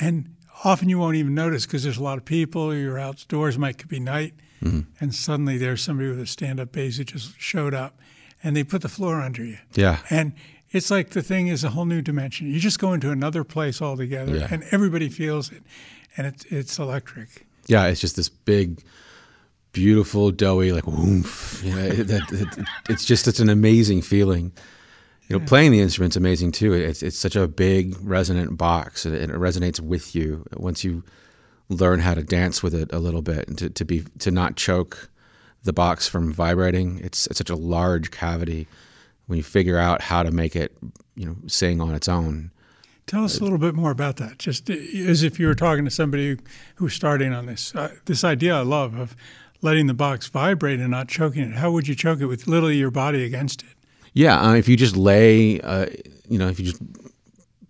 and 0.00 0.34
often 0.64 0.88
you 0.88 0.98
won't 0.98 1.16
even 1.16 1.34
notice 1.34 1.66
because 1.66 1.82
there's 1.82 1.98
a 1.98 2.02
lot 2.02 2.18
of 2.18 2.24
people. 2.24 2.74
You're 2.74 2.98
outdoors, 2.98 3.58
might 3.58 3.78
could 3.78 3.88
be 3.88 4.00
night, 4.00 4.34
mm-hmm. 4.62 4.80
and 5.00 5.14
suddenly 5.14 5.58
there's 5.58 5.82
somebody 5.82 6.08
with 6.08 6.20
a 6.20 6.26
stand-up 6.26 6.72
bass 6.72 6.96
who 6.96 7.04
just 7.04 7.38
showed 7.38 7.74
up, 7.74 7.98
and 8.42 8.56
they 8.56 8.64
put 8.64 8.82
the 8.82 8.88
floor 8.88 9.20
under 9.20 9.44
you. 9.44 9.58
Yeah. 9.74 9.98
And 10.10 10.34
it's 10.70 10.90
like 10.90 11.10
the 11.10 11.22
thing 11.22 11.46
is 11.46 11.64
a 11.64 11.70
whole 11.70 11.86
new 11.86 12.02
dimension. 12.02 12.48
You 12.48 12.58
just 12.58 12.78
go 12.78 12.92
into 12.92 13.10
another 13.10 13.44
place 13.44 13.80
altogether, 13.80 14.36
Yeah. 14.36 14.48
and 14.50 14.64
everybody 14.70 15.08
feels 15.08 15.52
it, 15.52 15.62
and 16.16 16.26
it's 16.26 16.44
it's 16.46 16.78
electric. 16.78 17.46
Yeah, 17.66 17.86
it's 17.86 18.00
just 18.00 18.16
this 18.16 18.28
big, 18.28 18.82
beautiful, 19.72 20.30
doughy, 20.30 20.72
like 20.72 20.86
woof. 20.86 21.62
You 21.64 21.74
know, 21.74 21.82
it, 21.82 22.10
it, 22.10 22.48
it's 22.88 23.04
just 23.04 23.28
it's 23.28 23.40
an 23.40 23.48
amazing 23.48 24.02
feeling. 24.02 24.52
You 25.28 25.38
know, 25.38 25.46
playing 25.46 25.72
the 25.72 25.80
instrument's 25.80 26.16
amazing 26.16 26.52
too. 26.52 26.74
It's 26.74 27.02
it's 27.02 27.18
such 27.18 27.36
a 27.36 27.48
big 27.48 27.96
resonant 28.02 28.58
box, 28.58 29.06
and 29.06 29.14
it 29.14 29.30
resonates 29.30 29.80
with 29.80 30.14
you 30.14 30.44
once 30.56 30.84
you 30.84 31.02
learn 31.68 32.00
how 32.00 32.14
to 32.14 32.22
dance 32.22 32.62
with 32.62 32.74
it 32.74 32.92
a 32.92 32.98
little 32.98 33.22
bit, 33.22 33.48
and 33.48 33.58
to, 33.58 33.70
to 33.70 33.84
be 33.84 34.04
to 34.18 34.30
not 34.30 34.56
choke 34.56 35.10
the 35.62 35.72
box 35.72 36.06
from 36.06 36.32
vibrating. 36.32 37.00
It's 37.02 37.26
it's 37.26 37.38
such 37.38 37.50
a 37.50 37.56
large 37.56 38.10
cavity. 38.10 38.66
When 39.26 39.38
you 39.38 39.42
figure 39.42 39.78
out 39.78 40.02
how 40.02 40.22
to 40.22 40.30
make 40.30 40.54
it, 40.54 40.76
you 41.14 41.24
know, 41.24 41.36
sing 41.46 41.80
on 41.80 41.94
its 41.94 42.08
own, 42.08 42.50
Tell 43.06 43.24
us 43.24 43.38
a 43.38 43.42
little 43.42 43.58
bit 43.58 43.74
more 43.74 43.90
about 43.90 44.16
that, 44.16 44.38
just 44.38 44.70
as 44.70 45.22
if 45.22 45.38
you 45.38 45.46
were 45.46 45.54
talking 45.54 45.84
to 45.84 45.90
somebody 45.90 46.38
who's 46.76 46.94
starting 46.94 47.34
on 47.34 47.46
this. 47.46 47.74
Uh, 47.74 47.94
this 48.06 48.24
idea 48.24 48.56
I 48.56 48.62
love 48.62 48.94
of 48.94 49.14
letting 49.60 49.88
the 49.88 49.94
box 49.94 50.26
vibrate 50.28 50.80
and 50.80 50.90
not 50.90 51.08
choking 51.08 51.42
it. 51.42 51.56
How 51.56 51.70
would 51.70 51.86
you 51.86 51.94
choke 51.94 52.20
it 52.20 52.26
with 52.26 52.46
literally 52.46 52.76
your 52.76 52.90
body 52.90 53.22
against 53.24 53.62
it? 53.62 53.68
Yeah, 54.14 54.40
uh, 54.40 54.54
if 54.54 54.68
you 54.68 54.76
just 54.76 54.96
lay, 54.96 55.60
uh, 55.60 55.86
you 56.28 56.38
know, 56.38 56.48
if 56.48 56.58
you 56.58 56.66
just, 56.66 56.80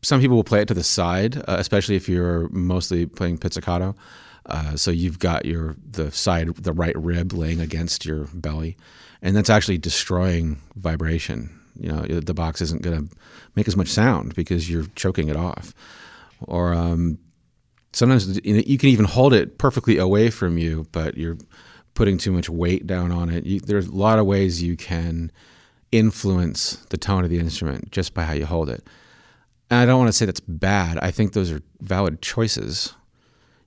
some 0.05 0.21
people 0.21 0.37
will 0.37 0.45
play 0.45 0.61
it 0.61 0.69
to 0.69 0.75
the 0.75 0.85
side, 0.85 1.39
uh, 1.39 1.57
especially 1.59 1.97
if 1.97 2.09
you're 2.09 2.49
mostly 2.51 3.07
playing 3.07 3.39
pizzicato. 3.39 3.97
Uh, 4.47 4.77
so 4.77 4.91
you've 4.91 5.19
got 5.19 5.47
your 5.47 5.75
the 5.91 6.11
side, 6.13 6.55
the 6.57 6.73
right 6.73 6.97
rib 6.97 7.33
laying 7.33 7.61
against 7.61 8.05
your 8.05 8.27
belly, 8.35 8.77
and 9.23 9.35
that's 9.35 9.49
actually 9.49 9.79
destroying 9.79 10.61
vibration. 10.77 11.59
You 11.81 11.91
know, 11.91 12.03
the 12.03 12.35
box 12.35 12.61
isn't 12.61 12.83
going 12.83 13.09
to 13.09 13.17
make 13.57 13.67
as 13.67 13.77
much 13.77 13.89
sound 13.89 14.35
because 14.35 14.71
you're 14.71 14.87
choking 14.95 15.29
it 15.29 15.37
off. 15.37 15.75
Or 16.41 16.75
um, 16.75 17.19
sometimes 17.93 18.39
you, 18.45 18.79
can 18.79 18.91
even 18.91 19.07
hold 19.07 19.33
it 19.33 19.59
perfectly 19.59 19.99
away 19.99 20.31
from 20.31 20.59
you, 20.59 20.87
but 20.93 21.17
you're 21.17 21.39
putting 21.95 22.19
too 22.19 22.33
much 22.33 22.49
weight 22.51 22.87
down 22.87 23.11
on 23.11 23.31
it. 23.31 23.45
You, 23.45 23.61
there's 23.61 23.87
a 23.87 23.95
lot 23.95 24.19
of 24.19 24.27
ways 24.27 24.63
you 24.63 24.77
can 24.77 25.33
influence 25.91 26.77
the 26.91 26.99
tone 26.99 27.25
of 27.25 27.31
the 27.31 27.39
instrument 27.39 27.91
just 27.91 28.15
by 28.15 28.25
how 28.25 28.35
you 28.35 28.47
hold 28.47 28.69
it. 28.69 28.85
And 29.71 29.81
I 29.81 29.87
don't 29.87 29.99
want 29.99 30.09
to 30.09 30.13
say 30.13 30.27
that's 30.27 30.41
bad. 30.41 30.99
I 30.99 31.11
think 31.11 31.33
those 31.33 31.51
are 31.51 31.63
valid 31.81 32.23
choices. 32.23 32.95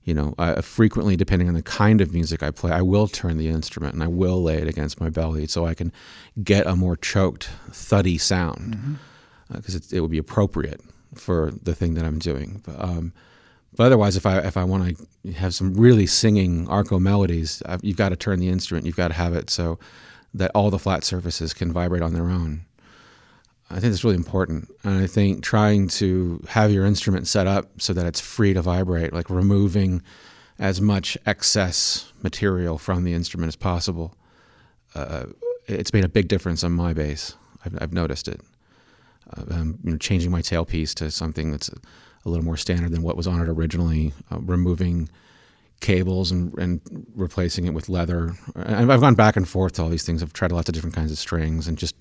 You 0.03 0.13
know, 0.13 0.35
uh, 0.37 0.61
frequently, 0.61 1.17
depending 1.17 1.49
on 1.49 1.53
the 1.53 1.61
kind 1.61 1.99
of 1.99 2.13
music 2.13 2.41
I 2.41 2.51
play, 2.51 2.71
I 2.71 2.81
will 2.81 3.07
turn 3.07 3.37
the 3.37 3.49
instrument 3.49 3.93
and 3.93 4.01
I 4.01 4.07
will 4.07 4.41
lay 4.41 4.57
it 4.57 4.67
against 4.67 5.01
my 5.01 5.09
belly 5.09 5.47
so 5.47 5.65
I 5.65 5.73
can 5.73 5.91
get 6.41 6.65
a 6.65 6.77
more 6.77 6.95
choked, 6.95 7.49
thuddy 7.71 8.17
sound 8.17 8.99
because 9.51 9.75
mm-hmm. 9.75 9.75
uh, 9.75 9.95
it, 9.95 9.97
it 9.97 9.99
would 9.99 10.11
be 10.11 10.17
appropriate 10.17 10.79
for 11.13 11.51
the 11.61 11.75
thing 11.75 11.95
that 11.95 12.05
I'm 12.05 12.19
doing. 12.19 12.61
But, 12.65 12.81
um, 12.81 13.13
but 13.75 13.85
otherwise, 13.85 14.15
if 14.15 14.25
I 14.25 14.39
if 14.39 14.57
I 14.57 14.63
want 14.63 14.97
to 15.23 15.31
have 15.33 15.53
some 15.53 15.73
really 15.73 16.07
singing 16.07 16.67
arco 16.67 16.99
melodies, 16.99 17.61
I've, 17.65 17.83
you've 17.83 17.97
got 17.97 18.09
to 18.09 18.15
turn 18.15 18.39
the 18.39 18.49
instrument. 18.49 18.85
You've 18.85 18.95
got 18.95 19.09
to 19.09 19.13
have 19.13 19.33
it 19.33 19.49
so 19.49 19.77
that 20.33 20.51
all 20.55 20.69
the 20.69 20.79
flat 20.79 21.03
surfaces 21.03 21.53
can 21.53 21.71
vibrate 21.71 22.01
on 22.01 22.13
their 22.13 22.29
own. 22.29 22.65
I 23.69 23.79
think 23.79 23.91
that's 23.91 24.03
really 24.03 24.15
important. 24.15 24.69
And 24.83 25.01
I 25.03 25.07
think 25.07 25.43
trying 25.43 25.89
to 25.89 26.41
have 26.47 26.71
your 26.71 26.85
instrument 26.85 27.27
set 27.27 27.47
up 27.47 27.81
so 27.81 27.93
that 27.93 28.05
it's 28.05 28.21
free 28.21 28.53
to 28.53 28.61
vibrate, 28.61 29.13
like 29.13 29.29
removing 29.29 30.01
as 30.57 30.79
much 30.79 31.17
excess 31.25 32.11
material 32.23 32.77
from 32.77 33.03
the 33.03 33.13
instrument 33.13 33.49
as 33.49 33.55
possible, 33.55 34.15
uh, 34.95 35.25
it's 35.67 35.91
made 35.93 36.05
a 36.05 36.09
big 36.09 36.27
difference 36.27 36.63
on 36.63 36.71
my 36.71 36.93
bass. 36.93 37.35
I've, 37.65 37.77
I've 37.81 37.93
noticed 37.93 38.27
it. 38.27 38.41
Uh, 39.35 39.43
um, 39.51 39.79
you 39.83 39.91
know, 39.91 39.97
changing 39.97 40.31
my 40.31 40.41
tailpiece 40.41 40.93
to 40.95 41.11
something 41.11 41.51
that's 41.51 41.67
a, 41.67 41.75
a, 42.25 42.29
little 42.29 42.45
more 42.45 42.55
standard 42.55 42.91
than 42.91 43.01
what 43.03 43.17
was 43.17 43.27
on 43.27 43.41
it 43.41 43.49
originally, 43.49 44.13
uh, 44.31 44.39
removing 44.39 45.09
cables 45.79 46.31
and, 46.31 46.57
and 46.57 46.81
replacing 47.15 47.65
it 47.65 47.73
with 47.73 47.89
leather. 47.89 48.33
I've 48.55 49.01
gone 49.01 49.15
back 49.15 49.35
and 49.35 49.47
forth 49.47 49.73
to 49.73 49.83
all 49.83 49.89
these 49.89 50.05
things. 50.05 50.23
I've 50.23 50.33
tried 50.33 50.51
lots 50.51 50.69
of 50.69 50.73
different 50.73 50.95
kinds 50.95 51.11
of 51.11 51.17
strings 51.17 51.67
and 51.67 51.77
just 51.77 51.95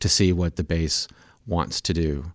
to 0.00 0.08
see 0.08 0.32
what 0.32 0.56
the 0.56 0.64
bass 0.64 1.08
wants 1.46 1.80
to 1.82 1.92
do. 1.92 2.32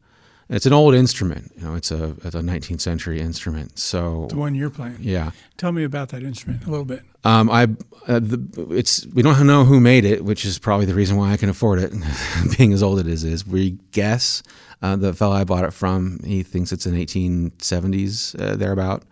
And 0.50 0.56
it's 0.56 0.66
an 0.66 0.74
old 0.74 0.96
instrument, 0.96 1.52
you 1.58 1.64
know. 1.64 1.76
It's 1.76 1.92
a 1.92 2.16
it's 2.24 2.36
a 2.36 2.40
19th 2.40 2.80
century 2.80 3.20
instrument. 3.20 3.78
So 3.78 4.28
the 4.30 4.38
one 4.38 4.56
you're 4.56 4.70
playing, 4.70 5.00
yeah. 5.02 5.32
Tell 5.58 5.74
me 5.74 5.84
about 5.84 6.10
that 6.10 6.24
instrument 6.24 6.66
a 6.66 6.70
little 6.70 6.86
bit. 6.86 7.02
Um, 7.26 7.50
I 7.50 7.64
uh, 8.08 8.20
the, 8.20 8.68
it's 8.72 9.06
we 9.08 9.22
don't 9.22 9.46
know 9.46 9.66
who 9.66 9.82
made 9.82 10.06
it, 10.06 10.24
which 10.24 10.46
is 10.46 10.58
probably 10.58 10.86
the 10.86 10.94
reason 10.94 11.18
why 11.18 11.34
I 11.34 11.38
can 11.38 11.50
afford 11.50 11.80
it, 11.80 11.92
being 12.58 12.72
as 12.72 12.82
old 12.82 13.06
as 13.06 13.26
it 13.26 13.34
is. 13.34 13.46
We 13.46 13.72
guess 13.92 14.42
uh, 14.82 14.96
the 14.96 15.14
fellow 15.14 15.36
I 15.36 15.44
bought 15.44 15.66
it 15.66 15.74
from, 15.74 16.22
he 16.24 16.44
thinks 16.44 16.72
it's 16.72 16.86
an 16.86 16.96
1870s 16.96 18.40
uh, 18.40 18.56
thereabout, 18.56 19.04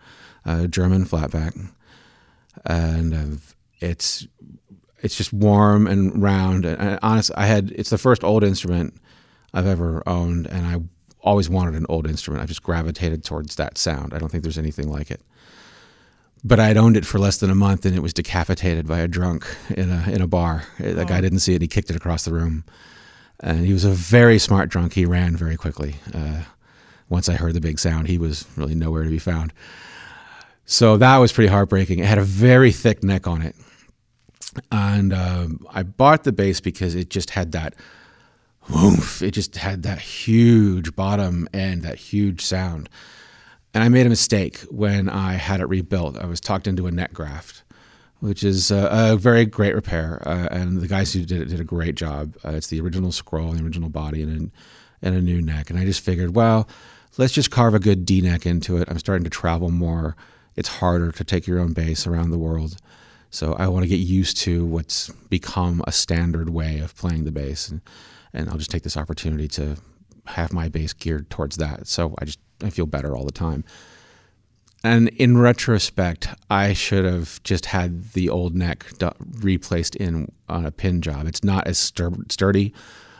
uh, 0.46 0.68
German 0.68 1.04
flatback 1.04 1.54
and 2.64 3.14
uh, 3.14 3.36
it's 3.80 4.26
it's 5.02 5.16
just 5.16 5.32
warm 5.32 5.86
and 5.86 6.20
round. 6.20 6.64
And 6.64 6.98
honestly, 7.02 7.36
I 7.36 7.46
had 7.46 7.70
it's 7.72 7.90
the 7.90 7.98
first 7.98 8.24
old 8.24 8.42
instrument 8.42 8.94
I've 9.52 9.66
ever 9.66 10.02
owned, 10.06 10.46
and 10.46 10.66
I 10.66 10.80
always 11.22 11.50
wanted 11.50 11.74
an 11.74 11.86
old 11.88 12.06
instrument. 12.06 12.42
I 12.42 12.46
just 12.46 12.62
gravitated 12.62 13.24
towards 13.24 13.56
that 13.56 13.78
sound. 13.78 14.14
I 14.14 14.18
don't 14.18 14.30
think 14.30 14.42
there's 14.42 14.58
anything 14.58 14.88
like 14.88 15.10
it. 15.10 15.20
But 16.44 16.60
I'd 16.60 16.76
owned 16.76 16.96
it 16.96 17.04
for 17.04 17.18
less 17.18 17.38
than 17.38 17.50
a 17.50 17.54
month, 17.54 17.84
and 17.84 17.96
it 17.96 18.02
was 18.02 18.12
decapitated 18.12 18.86
by 18.86 19.00
a 19.00 19.08
drunk 19.08 19.46
in 19.70 19.90
a 19.90 20.08
in 20.10 20.22
a 20.22 20.26
bar. 20.26 20.64
The 20.78 21.02
oh. 21.02 21.04
guy 21.04 21.20
didn't 21.20 21.40
see 21.40 21.54
it; 21.54 21.62
he 21.62 21.68
kicked 21.68 21.90
it 21.90 21.96
across 21.96 22.24
the 22.24 22.32
room, 22.32 22.64
and 23.40 23.66
he 23.66 23.72
was 23.72 23.84
a 23.84 23.90
very 23.90 24.38
smart 24.38 24.68
drunk. 24.68 24.94
He 24.94 25.04
ran 25.04 25.36
very 25.36 25.56
quickly. 25.56 25.96
Uh, 26.14 26.42
once 27.08 27.28
I 27.28 27.34
heard 27.34 27.54
the 27.54 27.60
big 27.60 27.78
sound, 27.78 28.08
he 28.08 28.18
was 28.18 28.46
really 28.56 28.74
nowhere 28.74 29.04
to 29.04 29.10
be 29.10 29.18
found. 29.18 29.52
So 30.66 30.96
that 30.96 31.16
was 31.18 31.32
pretty 31.32 31.48
heartbreaking. 31.48 32.00
It 32.00 32.06
had 32.06 32.18
a 32.18 32.22
very 32.22 32.72
thick 32.72 33.04
neck 33.04 33.26
on 33.26 33.40
it. 33.40 33.54
And 34.72 35.12
um, 35.12 35.64
I 35.70 35.84
bought 35.84 36.24
the 36.24 36.32
bass 36.32 36.60
because 36.60 36.94
it 36.94 37.08
just 37.08 37.30
had 37.30 37.52
that 37.52 37.74
woof. 38.68 39.22
It 39.22 39.30
just 39.30 39.56
had 39.56 39.84
that 39.84 40.00
huge 40.00 40.96
bottom 40.96 41.48
end, 41.54 41.82
that 41.82 41.96
huge 41.96 42.42
sound. 42.42 42.88
And 43.74 43.84
I 43.84 43.88
made 43.88 44.06
a 44.06 44.10
mistake 44.10 44.58
when 44.70 45.08
I 45.08 45.34
had 45.34 45.60
it 45.60 45.68
rebuilt. 45.68 46.18
I 46.18 46.26
was 46.26 46.40
talked 46.40 46.66
into 46.66 46.86
a 46.86 46.90
neck 46.90 47.12
graft, 47.12 47.62
which 48.18 48.42
is 48.42 48.70
a, 48.70 49.12
a 49.12 49.16
very 49.16 49.44
great 49.46 49.74
repair. 49.74 50.20
Uh, 50.26 50.48
and 50.50 50.80
the 50.80 50.88
guys 50.88 51.12
who 51.12 51.24
did 51.24 51.42
it 51.42 51.48
did 51.48 51.60
a 51.60 51.64
great 51.64 51.94
job. 51.94 52.34
Uh, 52.44 52.52
it's 52.52 52.68
the 52.68 52.80
original 52.80 53.12
scroll, 53.12 53.52
the 53.52 53.62
original 53.62 53.90
body, 53.90 54.22
and, 54.22 54.50
and 55.00 55.14
a 55.14 55.20
new 55.20 55.40
neck. 55.40 55.70
And 55.70 55.78
I 55.78 55.84
just 55.84 56.00
figured, 56.00 56.34
well, 56.34 56.68
let's 57.18 57.34
just 57.34 57.52
carve 57.52 57.74
a 57.74 57.78
good 57.78 58.04
D 58.04 58.20
neck 58.20 58.46
into 58.46 58.78
it. 58.78 58.88
I'm 58.90 58.98
starting 58.98 59.24
to 59.24 59.30
travel 59.30 59.70
more 59.70 60.16
it's 60.56 60.68
harder 60.68 61.12
to 61.12 61.24
take 61.24 61.46
your 61.46 61.58
own 61.58 61.72
bass 61.72 62.06
around 62.06 62.30
the 62.30 62.38
world. 62.38 62.76
So 63.30 63.54
I 63.54 63.68
want 63.68 63.82
to 63.82 63.88
get 63.88 63.96
used 63.96 64.38
to 64.38 64.64
what's 64.64 65.10
become 65.28 65.82
a 65.86 65.92
standard 65.92 66.50
way 66.50 66.78
of 66.78 66.96
playing 66.96 67.24
the 67.24 67.32
bass, 67.32 67.68
and, 67.68 67.80
and 68.32 68.48
I'll 68.48 68.58
just 68.58 68.70
take 68.70 68.82
this 68.82 68.96
opportunity 68.96 69.48
to 69.48 69.76
have 70.26 70.52
my 70.52 70.68
bass 70.68 70.92
geared 70.92 71.30
towards 71.30 71.56
that. 71.56 71.86
So 71.86 72.14
I 72.18 72.24
just 72.24 72.38
I 72.62 72.70
feel 72.70 72.86
better 72.86 73.16
all 73.16 73.24
the 73.24 73.32
time. 73.32 73.64
And 74.84 75.08
in 75.08 75.36
retrospect, 75.38 76.28
I 76.48 76.72
should 76.72 77.04
have 77.04 77.42
just 77.42 77.66
had 77.66 78.12
the 78.12 78.28
old 78.28 78.54
neck 78.54 78.86
replaced 79.40 79.96
in 79.96 80.30
on 80.48 80.64
a 80.64 80.70
pin 80.70 81.02
job. 81.02 81.26
It's 81.26 81.42
not 81.42 81.66
as 81.66 81.78
sturdy 81.78 82.72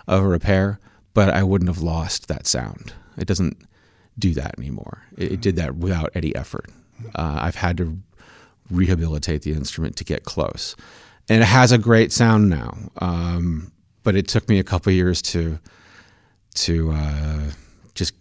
of 0.06 0.22
a 0.22 0.28
repair, 0.28 0.78
but 1.12 1.30
I 1.30 1.42
wouldn't 1.42 1.68
have 1.68 1.82
lost 1.82 2.28
that 2.28 2.46
sound. 2.46 2.92
It 3.18 3.26
doesn't 3.26 3.58
do 4.18 4.32
that 4.34 4.54
anymore. 4.58 5.02
It, 5.16 5.32
it 5.32 5.40
did 5.40 5.56
that 5.56 5.76
without 5.76 6.10
any 6.14 6.34
effort. 6.36 6.66
Uh, 7.14 7.38
I've 7.42 7.56
had 7.56 7.76
to 7.78 7.98
rehabilitate 8.70 9.42
the 9.42 9.52
instrument 9.52 9.96
to 9.96 10.04
get 10.04 10.24
close, 10.24 10.76
and 11.28 11.42
it 11.42 11.46
has 11.46 11.72
a 11.72 11.78
great 11.78 12.12
sound 12.12 12.48
now. 12.48 12.76
Um, 12.98 13.72
but 14.02 14.16
it 14.16 14.28
took 14.28 14.48
me 14.48 14.58
a 14.58 14.64
couple 14.64 14.92
years 14.92 15.20
to 15.22 15.58
to 16.54 16.92
uh, 16.92 17.50
just 17.94 18.14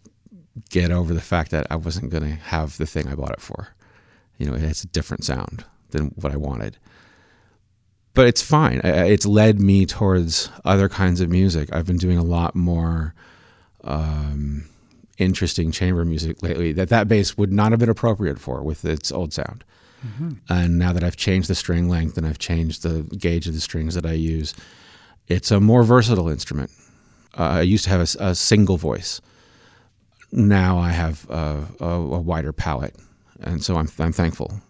get 0.69 0.91
over 0.91 1.13
the 1.13 1.21
fact 1.21 1.51
that 1.51 1.67
I 1.69 1.75
wasn't 1.75 2.11
going 2.11 2.23
to 2.23 2.35
have 2.35 2.77
the 2.77 2.85
thing 2.85 3.07
I 3.07 3.15
bought 3.15 3.31
it 3.31 3.41
for. 3.41 3.69
You 4.37 4.47
know, 4.47 4.55
it 4.55 4.61
has 4.61 4.83
a 4.83 4.87
different 4.87 5.23
sound 5.23 5.63
than 5.91 6.07
what 6.15 6.33
I 6.33 6.37
wanted. 6.37 6.77
But 8.13 8.27
it's 8.27 8.41
fine. 8.41 8.79
It's 8.83 9.25
led 9.25 9.59
me 9.59 9.85
towards 9.85 10.49
other 10.63 10.87
kinds 10.87 11.19
of 11.21 11.29
music. 11.29 11.69
I've 11.73 11.85
been 11.85 11.97
doing 11.97 12.17
a 12.17 12.23
lot 12.23 12.55
more. 12.55 13.13
Um, 13.83 14.69
interesting 15.17 15.71
chamber 15.71 16.03
music 16.03 16.43
lately 16.43 16.73
that 16.73 16.89
that 16.89 17.07
bass 17.07 17.37
would 17.37 17.51
not 17.51 17.71
have 17.71 17.79
been 17.79 17.89
appropriate 17.89 18.39
for 18.39 18.61
with 18.63 18.83
its 18.85 19.11
old 19.11 19.33
sound. 19.33 19.63
Mm-hmm. 20.05 20.31
And 20.49 20.77
now 20.77 20.93
that 20.93 21.03
I've 21.03 21.15
changed 21.15 21.49
the 21.49 21.55
string 21.55 21.89
length 21.89 22.17
and 22.17 22.27
I've 22.27 22.37
changed 22.37 22.83
the 22.83 23.03
gauge 23.17 23.47
of 23.47 23.53
the 23.53 23.61
strings 23.61 23.95
that 23.95 24.05
I 24.05 24.11
use, 24.11 24.53
it's 25.27 25.51
a 25.51 25.59
more 25.59 25.83
versatile 25.83 26.29
instrument. 26.29 26.71
Uh, 27.37 27.43
I 27.43 27.61
used 27.61 27.83
to 27.85 27.89
have 27.89 28.01
a, 28.01 28.23
a, 28.23 28.35
single 28.35 28.77
voice. 28.77 29.19
Now 30.31 30.77
I 30.77 30.91
have 30.91 31.29
a, 31.29 31.65
a, 31.79 31.85
a 31.85 32.19
wider 32.19 32.53
palette, 32.53 32.95
and 33.41 33.63
so 33.63 33.75
I'm 33.75 33.89
I'm 33.99 34.13
thankful. 34.13 34.61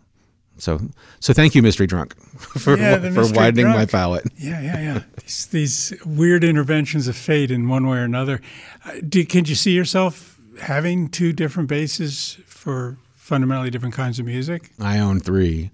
So 0.57 0.79
so 1.19 1.33
thank 1.33 1.53
you, 1.53 1.61
Mystery 1.61 1.85
Drunk, 1.85 2.15
for 2.39 2.77
yeah, 2.77 2.97
for 3.11 3.31
widening 3.33 3.65
drunk. 3.65 3.77
my 3.77 3.85
palette. 3.85 4.25
Yeah, 4.37 4.61
yeah, 4.61 4.79
yeah. 4.79 5.03
these, 5.21 5.45
these 5.47 5.93
weird 6.05 6.43
interventions 6.43 7.07
of 7.07 7.15
fate 7.15 7.51
in 7.51 7.67
one 7.67 7.87
way 7.87 7.97
or 7.97 8.03
another. 8.03 8.41
Uh, 8.85 8.93
do, 9.07 9.23
can 9.25 9.45
you 9.45 9.55
see 9.55 9.71
yourself 9.71 10.34
having 10.59 11.09
two 11.09 11.33
different 11.33 11.69
basses 11.69 12.37
for 12.45 12.97
fundamentally 13.15 13.69
different 13.69 13.95
kinds 13.95 14.19
of 14.19 14.25
music? 14.25 14.71
I 14.79 14.99
own 14.99 15.19
three. 15.19 15.71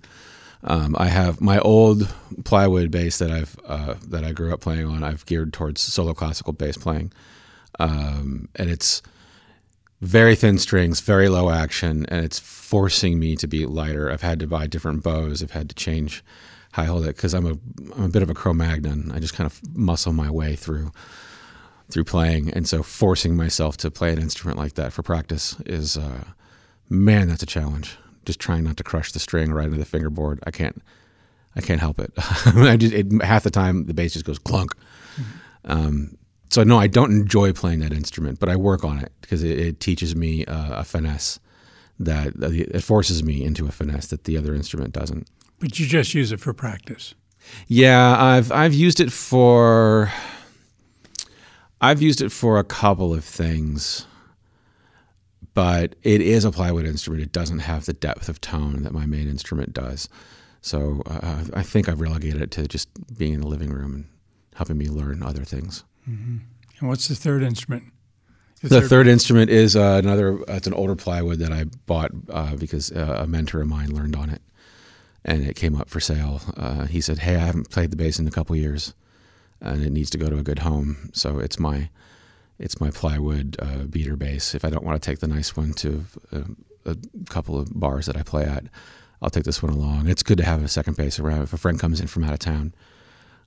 Um, 0.63 0.95
I 0.99 1.07
have 1.07 1.41
my 1.41 1.59
old 1.59 2.13
plywood 2.45 2.91
bass 2.91 3.17
that 3.17 3.31
I've 3.31 3.55
uh, 3.65 3.95
that 4.07 4.23
I 4.23 4.31
grew 4.31 4.53
up 4.53 4.61
playing 4.61 4.85
on. 4.85 5.03
I've 5.03 5.25
geared 5.25 5.53
towards 5.53 5.81
solo 5.81 6.13
classical 6.13 6.53
bass 6.53 6.77
playing, 6.77 7.11
um, 7.79 8.47
and 8.55 8.69
it's 8.69 9.01
very 10.01 10.35
thin 10.35 10.57
strings, 10.59 10.99
very 10.99 11.29
low 11.29 11.49
action, 11.49 12.05
and 12.09 12.23
it's 12.23 12.39
forcing 12.39 13.19
me 13.19 13.35
to 13.37 13.47
be 13.47 13.65
lighter. 13.65 14.11
I've 14.11 14.21
had 14.21 14.39
to 14.39 14.47
buy 14.47 14.67
different 14.67 15.03
bows. 15.03 15.41
I've 15.41 15.51
had 15.51 15.69
to 15.69 15.75
change 15.75 16.23
how 16.73 16.83
I 16.83 16.85
hold 16.85 17.05
it 17.05 17.15
because 17.15 17.33
I'm 17.33 17.45
a 17.45 17.57
I'm 17.95 18.05
a 18.05 18.09
bit 18.09 18.23
of 18.23 18.29
a 18.29 18.33
Cro-Magnon. 18.35 19.11
I 19.11 19.19
just 19.19 19.33
kind 19.33 19.47
of 19.47 19.59
muscle 19.75 20.13
my 20.13 20.29
way 20.29 20.55
through 20.55 20.91
through 21.91 22.05
playing, 22.05 22.51
and 22.51 22.67
so 22.67 22.83
forcing 22.83 23.35
myself 23.35 23.77
to 23.77 23.91
play 23.91 24.11
an 24.11 24.19
instrument 24.19 24.57
like 24.57 24.73
that 24.73 24.93
for 24.93 25.03
practice 25.03 25.55
is, 25.65 25.97
uh, 25.97 26.23
man, 26.89 27.27
that's 27.27 27.43
a 27.43 27.47
challenge. 27.47 27.97
Just 28.25 28.39
trying 28.39 28.63
not 28.63 28.77
to 28.77 28.83
crush 28.83 29.11
the 29.11 29.19
string 29.19 29.51
right 29.51 29.65
into 29.65 29.77
the 29.77 29.85
fingerboard. 29.85 30.39
I 30.45 30.51
can't, 30.51 30.81
I 31.55 31.61
can't 31.61 31.79
help 31.79 31.99
it. 31.99 32.11
I 32.17 32.77
just 32.77 32.93
it, 32.93 33.21
half 33.23 33.43
the 33.43 33.51
time 33.51 33.85
the 33.85 33.93
bass 33.93 34.13
just 34.13 34.25
goes 34.25 34.39
clunk. 34.39 34.75
Mm-hmm. 35.15 35.71
Um, 35.71 36.17
so 36.49 36.63
no, 36.63 36.77
I 36.77 36.87
don't 36.87 37.11
enjoy 37.11 37.53
playing 37.53 37.79
that 37.79 37.93
instrument, 37.93 38.39
but 38.39 38.49
I 38.49 38.55
work 38.55 38.83
on 38.83 38.99
it 38.99 39.11
because 39.21 39.43
it, 39.43 39.57
it 39.57 39.79
teaches 39.79 40.15
me 40.15 40.45
uh, 40.45 40.81
a 40.81 40.83
finesse 40.83 41.39
that 41.99 42.33
uh, 42.41 42.49
it 42.51 42.83
forces 42.83 43.23
me 43.23 43.43
into 43.43 43.67
a 43.67 43.71
finesse 43.71 44.07
that 44.07 44.25
the 44.25 44.37
other 44.37 44.53
instrument 44.53 44.93
doesn't. 44.93 45.27
But 45.59 45.79
you 45.79 45.85
just 45.85 46.13
use 46.13 46.31
it 46.31 46.39
for 46.39 46.53
practice. 46.53 47.15
Yeah, 47.67 48.21
I've 48.21 48.51
I've 48.51 48.73
used 48.73 48.99
it 48.99 49.11
for 49.11 50.11
I've 51.81 52.01
used 52.01 52.21
it 52.21 52.31
for 52.31 52.59
a 52.59 52.63
couple 52.63 53.13
of 53.13 53.25
things, 53.25 54.05
but 55.55 55.95
it 56.03 56.21
is 56.21 56.45
a 56.45 56.51
plywood 56.51 56.85
instrument. 56.85 57.23
It 57.23 57.31
doesn't 57.31 57.59
have 57.59 57.85
the 57.85 57.93
depth 57.93 58.29
of 58.29 58.39
tone 58.39 58.83
that 58.83 58.93
my 58.93 59.07
main 59.07 59.27
instrument 59.27 59.73
does. 59.73 60.07
So 60.61 61.01
uh, 61.07 61.45
I 61.53 61.63
think 61.63 61.89
I've 61.89 61.99
relegated 61.99 62.41
it 62.41 62.51
to 62.51 62.67
just 62.67 62.89
being 63.17 63.33
in 63.33 63.41
the 63.41 63.47
living 63.47 63.71
room 63.71 63.95
and 63.95 64.05
helping 64.55 64.77
me 64.77 64.89
learn 64.89 65.23
other 65.23 65.43
things. 65.43 65.83
Mm-hmm. 66.07 66.37
And 66.79 66.89
what's 66.89 67.07
the 67.07 67.15
third 67.15 67.41
instrument? 67.41 67.85
The, 68.61 68.69
the 68.69 68.81
third, 68.81 68.89
third, 68.89 69.07
instrument 69.07 69.49
is 69.49 69.75
uh, 69.75 69.99
another. 70.03 70.39
Uh, 70.41 70.57
it's 70.57 70.67
an 70.67 70.75
older 70.75 70.95
plywood 70.95 71.39
that 71.39 71.51
I 71.51 71.63
bought 71.63 72.11
uh, 72.29 72.55
because 72.55 72.91
uh, 72.91 73.21
a 73.23 73.27
mentor 73.27 73.61
of 73.61 73.67
mine 73.67 73.91
learned 73.91 74.15
on 74.15 74.29
it, 74.29 74.41
and 75.25 75.43
it 75.43 75.55
came 75.55 75.75
up 75.75 75.89
for 75.89 75.99
sale. 75.99 76.41
Uh, 76.55 76.85
he 76.85 77.01
said, 77.01 77.19
"Hey, 77.19 77.37
I 77.37 77.39
haven't 77.39 77.71
played 77.71 77.89
the 77.89 77.95
bass 77.95 78.19
in 78.19 78.27
a 78.27 78.31
couple 78.31 78.55
years, 78.55 78.93
and 79.61 79.83
it 79.83 79.91
needs 79.91 80.09
to 80.11 80.17
go 80.17 80.29
to 80.29 80.37
a 80.37 80.43
good 80.43 80.59
home. 80.59 81.09
So 81.13 81.39
it's 81.39 81.59
my, 81.59 81.89
it's 82.59 82.79
my 82.81 82.91
plywood 82.91 83.55
uh, 83.59 83.83
beater 83.89 84.15
bass. 84.15 84.55
If 84.55 84.65
I 84.65 84.69
don't 84.69 84.83
want 84.83 85.01
to 85.01 85.05
take 85.05 85.19
the 85.19 85.27
nice 85.27 85.55
one 85.55 85.73
to 85.73 86.05
a, 86.31 86.43
a 86.85 86.97
couple 87.29 87.59
of 87.59 87.79
bars 87.79 88.05
that 88.07 88.17
I 88.17 88.23
play 88.23 88.43
at, 88.43 88.65
I'll 89.21 89.29
take 89.29 89.43
this 89.43 89.61
one 89.61 89.71
along. 89.71 90.09
It's 90.09 90.23
good 90.23 90.39
to 90.39 90.45
have 90.45 90.63
a 90.63 90.67
second 90.67 90.97
bass 90.97 91.19
around 91.19 91.43
if 91.43 91.53
a 91.53 91.57
friend 91.57 91.79
comes 91.79 92.01
in 92.01 92.07
from 92.07 92.23
out 92.23 92.33
of 92.33 92.39
town." 92.39 92.73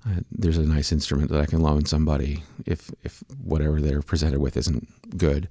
uh, 0.07 0.21
there's 0.31 0.59
a 0.59 0.63
nice 0.63 0.93
instrument 0.93 1.31
that 1.31 1.41
I 1.41 1.47
can 1.47 1.61
loan 1.61 1.87
somebody 1.87 2.43
if 2.67 2.91
if 3.03 3.23
whatever 3.43 3.81
they're 3.81 4.03
presented 4.03 4.41
with 4.41 4.57
isn't 4.57 5.17
good. 5.17 5.49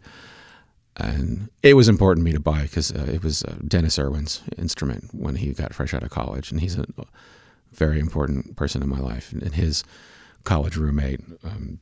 And 0.95 1.49
it 1.63 1.73
was 1.73 1.89
important 1.89 2.23
to 2.23 2.25
me 2.25 2.33
to 2.33 2.39
buy 2.39 2.63
because 2.63 2.91
uh, 2.91 3.09
it 3.11 3.23
was 3.23 3.43
uh, 3.43 3.55
Dennis 3.67 3.97
Irwin's 3.97 4.43
instrument 4.59 5.09
when 5.11 5.35
he 5.35 5.51
got 5.51 5.73
fresh 5.73 5.93
out 5.93 6.03
of 6.03 6.11
college, 6.11 6.51
and 6.51 6.61
he's 6.61 6.77
a 6.77 6.85
very 7.71 7.99
important 7.99 8.55
person 8.55 8.83
in 8.83 8.89
my 8.89 8.99
life. 8.99 9.31
And 9.31 9.55
his 9.55 9.83
college 10.43 10.77
roommate, 10.77 11.21
um, 11.43 11.79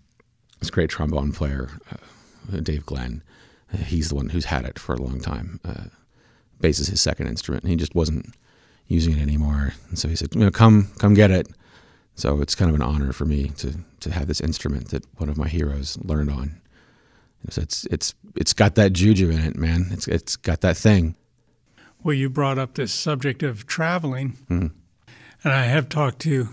this 0.60 0.70
great 0.70 0.90
trombone 0.90 1.32
player, 1.32 1.70
uh, 1.92 2.60
Dave 2.60 2.86
Glenn, 2.86 3.24
he's 3.78 4.10
the 4.10 4.16
one 4.16 4.30
who's 4.30 4.46
had 4.46 4.66
it 4.66 4.78
for 4.78 4.94
a 4.94 5.02
long 5.02 5.20
time. 5.20 5.60
Uh, 5.64 5.86
bass 6.60 6.80
is 6.80 6.88
his 6.88 7.02
second 7.02 7.28
instrument, 7.28 7.64
and 7.64 7.72
he 7.72 7.76
just 7.76 7.96
wasn't 7.96 8.34
using 8.88 9.18
it 9.18 9.22
anymore. 9.22 9.74
And 9.90 9.98
so 9.98 10.08
he 10.08 10.16
said, 10.16 10.36
you 10.36 10.42
know, 10.42 10.52
"Come, 10.52 10.90
come 11.00 11.14
get 11.14 11.32
it." 11.32 11.48
So 12.16 12.42
it's 12.42 12.56
kind 12.56 12.70
of 12.70 12.76
an 12.76 12.82
honor 12.82 13.14
for 13.14 13.26
me 13.26 13.50
to 13.58 13.74
to 14.02 14.12
have 14.12 14.28
this 14.28 14.42
instrument 14.42 14.90
that 14.90 15.06
one 15.18 15.30
of 15.30 15.38
my 15.38 15.48
heroes 15.48 15.98
learned 16.04 16.30
on. 16.30 16.62
So 17.50 17.62
it's 17.62 17.86
it's 17.86 18.14
it's 18.36 18.54
got 18.54 18.76
that 18.76 18.94
juju 18.94 19.30
in 19.30 19.40
it, 19.40 19.56
man. 19.56 19.88
It's 19.92 20.08
it's 20.08 20.36
got 20.36 20.62
that 20.62 20.78
thing. 20.78 21.16
Well, 22.04 22.14
you 22.14 22.30
brought 22.30 22.58
up 22.58 22.76
this 22.76 22.92
subject 22.92 23.44
of 23.44 23.68
traveling, 23.68 24.38
mm-hmm. 24.50 24.68
and 25.44 25.54
I 25.54 25.66
have 25.66 25.88
talked 25.88 26.20
to 26.22 26.50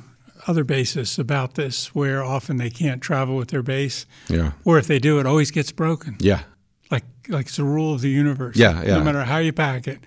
other 0.49 0.64
bases 0.64 1.19
about 1.19 1.55
this, 1.55 1.95
where 1.95 2.25
often 2.25 2.57
they 2.57 2.71
can't 2.71 3.02
travel 3.02 3.37
with 3.37 3.49
their 3.49 3.62
bass. 3.62 4.07
Yeah. 4.28 4.52
Or 4.64 4.78
if 4.78 4.87
they 4.87 4.99
do, 4.99 5.21
it 5.21 5.26
always 5.26 5.50
gets 5.50 5.71
broken. 5.71 6.17
Yeah. 6.21 6.43
Like 6.90 7.05
like 7.28 7.47
it's 7.47 7.59
a 7.59 7.64
rule 7.64 7.95
of 7.95 8.00
the 8.00 8.11
universe. 8.11 8.57
Yeah, 8.57 8.83
yeah. 8.83 8.97
No 8.97 9.05
matter 9.05 9.25
how 9.25 9.38
you 9.38 9.52
pack 9.52 9.87
it, 9.87 10.00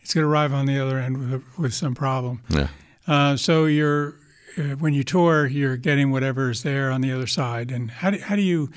it's 0.00 0.14
going 0.14 0.24
to 0.24 0.30
arrive 0.30 0.52
on 0.52 0.66
the 0.66 0.78
other 0.78 0.98
end 0.98 1.30
with, 1.30 1.58
with 1.58 1.74
some 1.74 1.94
problem. 1.94 2.42
Yeah. 2.48 2.68
Uh, 3.06 3.36
so 3.36 3.64
you're 3.64 4.14
uh, 4.56 4.76
when 4.76 4.94
you 4.94 5.04
tour, 5.04 5.46
you're 5.46 5.76
getting 5.76 6.10
whatever 6.10 6.50
is 6.50 6.62
there 6.62 6.90
on 6.90 7.00
the 7.00 7.12
other 7.12 7.26
side. 7.26 7.70
And 7.70 7.90
how 7.90 8.10
do, 8.10 8.18
how 8.18 8.36
do 8.36 8.42
you 8.42 8.70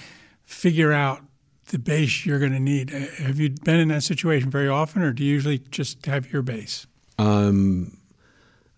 figure 0.44 0.92
out 0.92 1.22
the 1.68 1.80
bass 1.80 2.26
you're 2.26 2.40
going 2.40 2.52
to 2.52 2.60
need? 2.60 2.94
Uh, 2.94 3.08
have 3.24 3.40
you 3.40 3.50
been 3.50 3.80
in 3.80 3.88
that 3.90 4.04
situation 4.04 4.50
very 4.50 4.68
often, 4.68 5.02
or 5.02 5.14
do 5.14 5.24
you 5.24 5.32
usually 5.32 5.60
just 5.60 6.06
have 6.06 6.32
your 6.32 6.42
bass? 6.42 6.88
Um, 7.18 7.98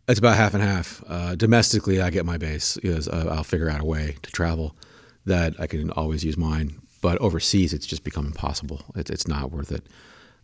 it's 0.08 0.20
about 0.20 0.38
half 0.38 0.54
and 0.54 0.64
half. 0.64 1.04
Uh, 1.08 1.36
domestically, 1.36 2.02
I 2.02 2.10
get 2.10 2.26
my 2.26 2.38
bass. 2.38 2.78
uh, 2.84 3.28
I'll 3.32 3.44
figure 3.44 3.70
out 3.70 3.82
a 3.82 3.86
way 3.86 4.18
to 4.22 4.32
travel 4.32 4.76
that 5.26 5.60
I 5.60 5.68
can 5.68 5.92
always 5.92 6.24
use 6.24 6.38
mine. 6.38 6.82
But 7.02 7.18
overseas, 7.20 7.74
it's 7.74 7.86
just 7.86 8.04
become 8.04 8.26
impossible. 8.26 8.82
It, 8.96 9.10
it's 9.10 9.28
not 9.28 9.52
worth 9.52 9.72
it. 9.72 9.86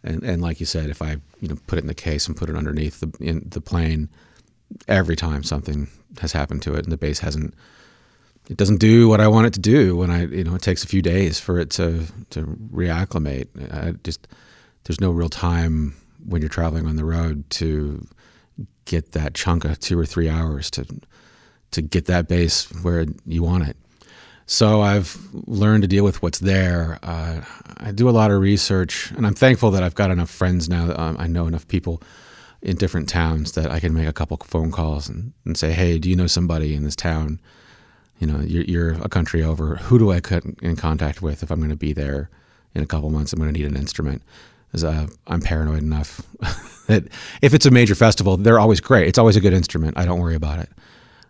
And, 0.03 0.23
and 0.23 0.41
like 0.41 0.59
you 0.59 0.65
said, 0.65 0.89
if 0.89 1.01
I 1.01 1.17
you 1.39 1.47
know 1.47 1.57
put 1.67 1.77
it 1.77 1.81
in 1.81 1.87
the 1.87 1.93
case 1.93 2.27
and 2.27 2.35
put 2.35 2.49
it 2.49 2.55
underneath 2.55 2.99
the 2.99 3.11
in 3.19 3.47
the 3.49 3.61
plane, 3.61 4.09
every 4.87 5.15
time 5.15 5.43
something 5.43 5.87
has 6.19 6.31
happened 6.31 6.61
to 6.63 6.73
it, 6.73 6.83
and 6.83 6.91
the 6.91 6.97
bass 6.97 7.19
hasn't. 7.19 7.53
It 8.49 8.57
doesn't 8.57 8.77
do 8.77 9.07
what 9.07 9.21
I 9.21 9.27
want 9.27 9.45
it 9.47 9.53
to 9.53 9.59
do 9.59 9.95
when 9.95 10.09
I, 10.09 10.25
you 10.25 10.43
know, 10.43 10.55
it 10.55 10.63
takes 10.63 10.83
a 10.83 10.87
few 10.87 11.01
days 11.03 11.39
for 11.39 11.59
it 11.59 11.69
to 11.71 12.05
to 12.31 12.43
reacclimate. 12.73 13.47
I 13.71 13.91
just 14.03 14.27
there's 14.83 14.99
no 14.99 15.11
real 15.11 15.29
time 15.29 15.95
when 16.25 16.41
you're 16.41 16.49
traveling 16.49 16.87
on 16.87 16.95
the 16.95 17.05
road 17.05 17.47
to 17.51 18.05
get 18.85 19.11
that 19.13 19.33
chunk 19.33 19.65
of 19.65 19.79
two 19.79 19.97
or 19.97 20.05
three 20.05 20.29
hours 20.29 20.69
to 20.71 20.85
to 21.71 21.81
get 21.81 22.05
that 22.05 22.27
bass 22.27 22.65
where 22.83 23.05
you 23.25 23.43
want 23.43 23.67
it. 23.67 23.77
So 24.45 24.81
I've 24.81 25.17
learned 25.47 25.83
to 25.83 25.87
deal 25.87 26.03
with 26.03 26.21
what's 26.21 26.39
there. 26.39 26.99
Uh, 27.01 27.41
I 27.77 27.91
do 27.91 28.09
a 28.09 28.11
lot 28.11 28.31
of 28.31 28.41
research, 28.41 29.11
and 29.11 29.25
I'm 29.25 29.33
thankful 29.33 29.71
that 29.71 29.81
I've 29.81 29.95
got 29.95 30.11
enough 30.11 30.29
friends 30.29 30.67
now. 30.67 30.87
That, 30.87 30.99
um, 30.99 31.15
I 31.17 31.27
know 31.27 31.47
enough 31.47 31.65
people 31.69 32.01
in 32.61 32.75
different 32.75 33.07
towns 33.07 33.53
that 33.53 33.71
I 33.71 33.79
can 33.79 33.93
make 33.93 34.07
a 34.07 34.13
couple 34.13 34.37
phone 34.43 34.71
calls 34.71 35.07
and, 35.07 35.31
and 35.45 35.57
say, 35.57 35.71
hey, 35.71 35.97
do 35.97 36.09
you 36.09 36.15
know 36.15 36.27
somebody 36.27 36.75
in 36.75 36.83
this 36.83 36.95
town? 36.97 37.39
You 38.19 38.27
know, 38.27 38.39
you're, 38.41 38.63
you're 38.65 38.91
a 39.01 39.09
country 39.09 39.41
over. 39.41 39.77
Who 39.77 39.97
do 39.97 40.11
I 40.11 40.19
get 40.19 40.43
in 40.61 40.75
contact 40.75 41.21
with 41.21 41.43
if 41.43 41.49
I'm 41.49 41.59
going 41.59 41.69
to 41.69 41.75
be 41.77 41.93
there 41.93 42.29
in 42.75 42.83
a 42.83 42.87
couple 42.87 43.09
months? 43.09 43.31
I'm 43.31 43.39
going 43.39 43.53
to 43.53 43.57
need 43.57 43.67
an 43.67 43.77
instrument. 43.77 44.21
Because 44.71 44.83
uh, 44.83 45.07
I'm 45.27 45.41
paranoid 45.41 45.83
enough 45.83 46.21
that 46.87 47.07
if 47.41 47.53
it's 47.53 47.65
a 47.65 47.71
major 47.71 47.95
festival, 47.95 48.37
they're 48.37 48.59
always 48.59 48.79
great. 48.79 49.07
It's 49.07 49.17
always 49.17 49.35
a 49.35 49.41
good 49.41 49.53
instrument. 49.53 49.97
I 49.97 50.05
don't 50.05 50.19
worry 50.19 50.35
about 50.35 50.59
it. 50.59 50.69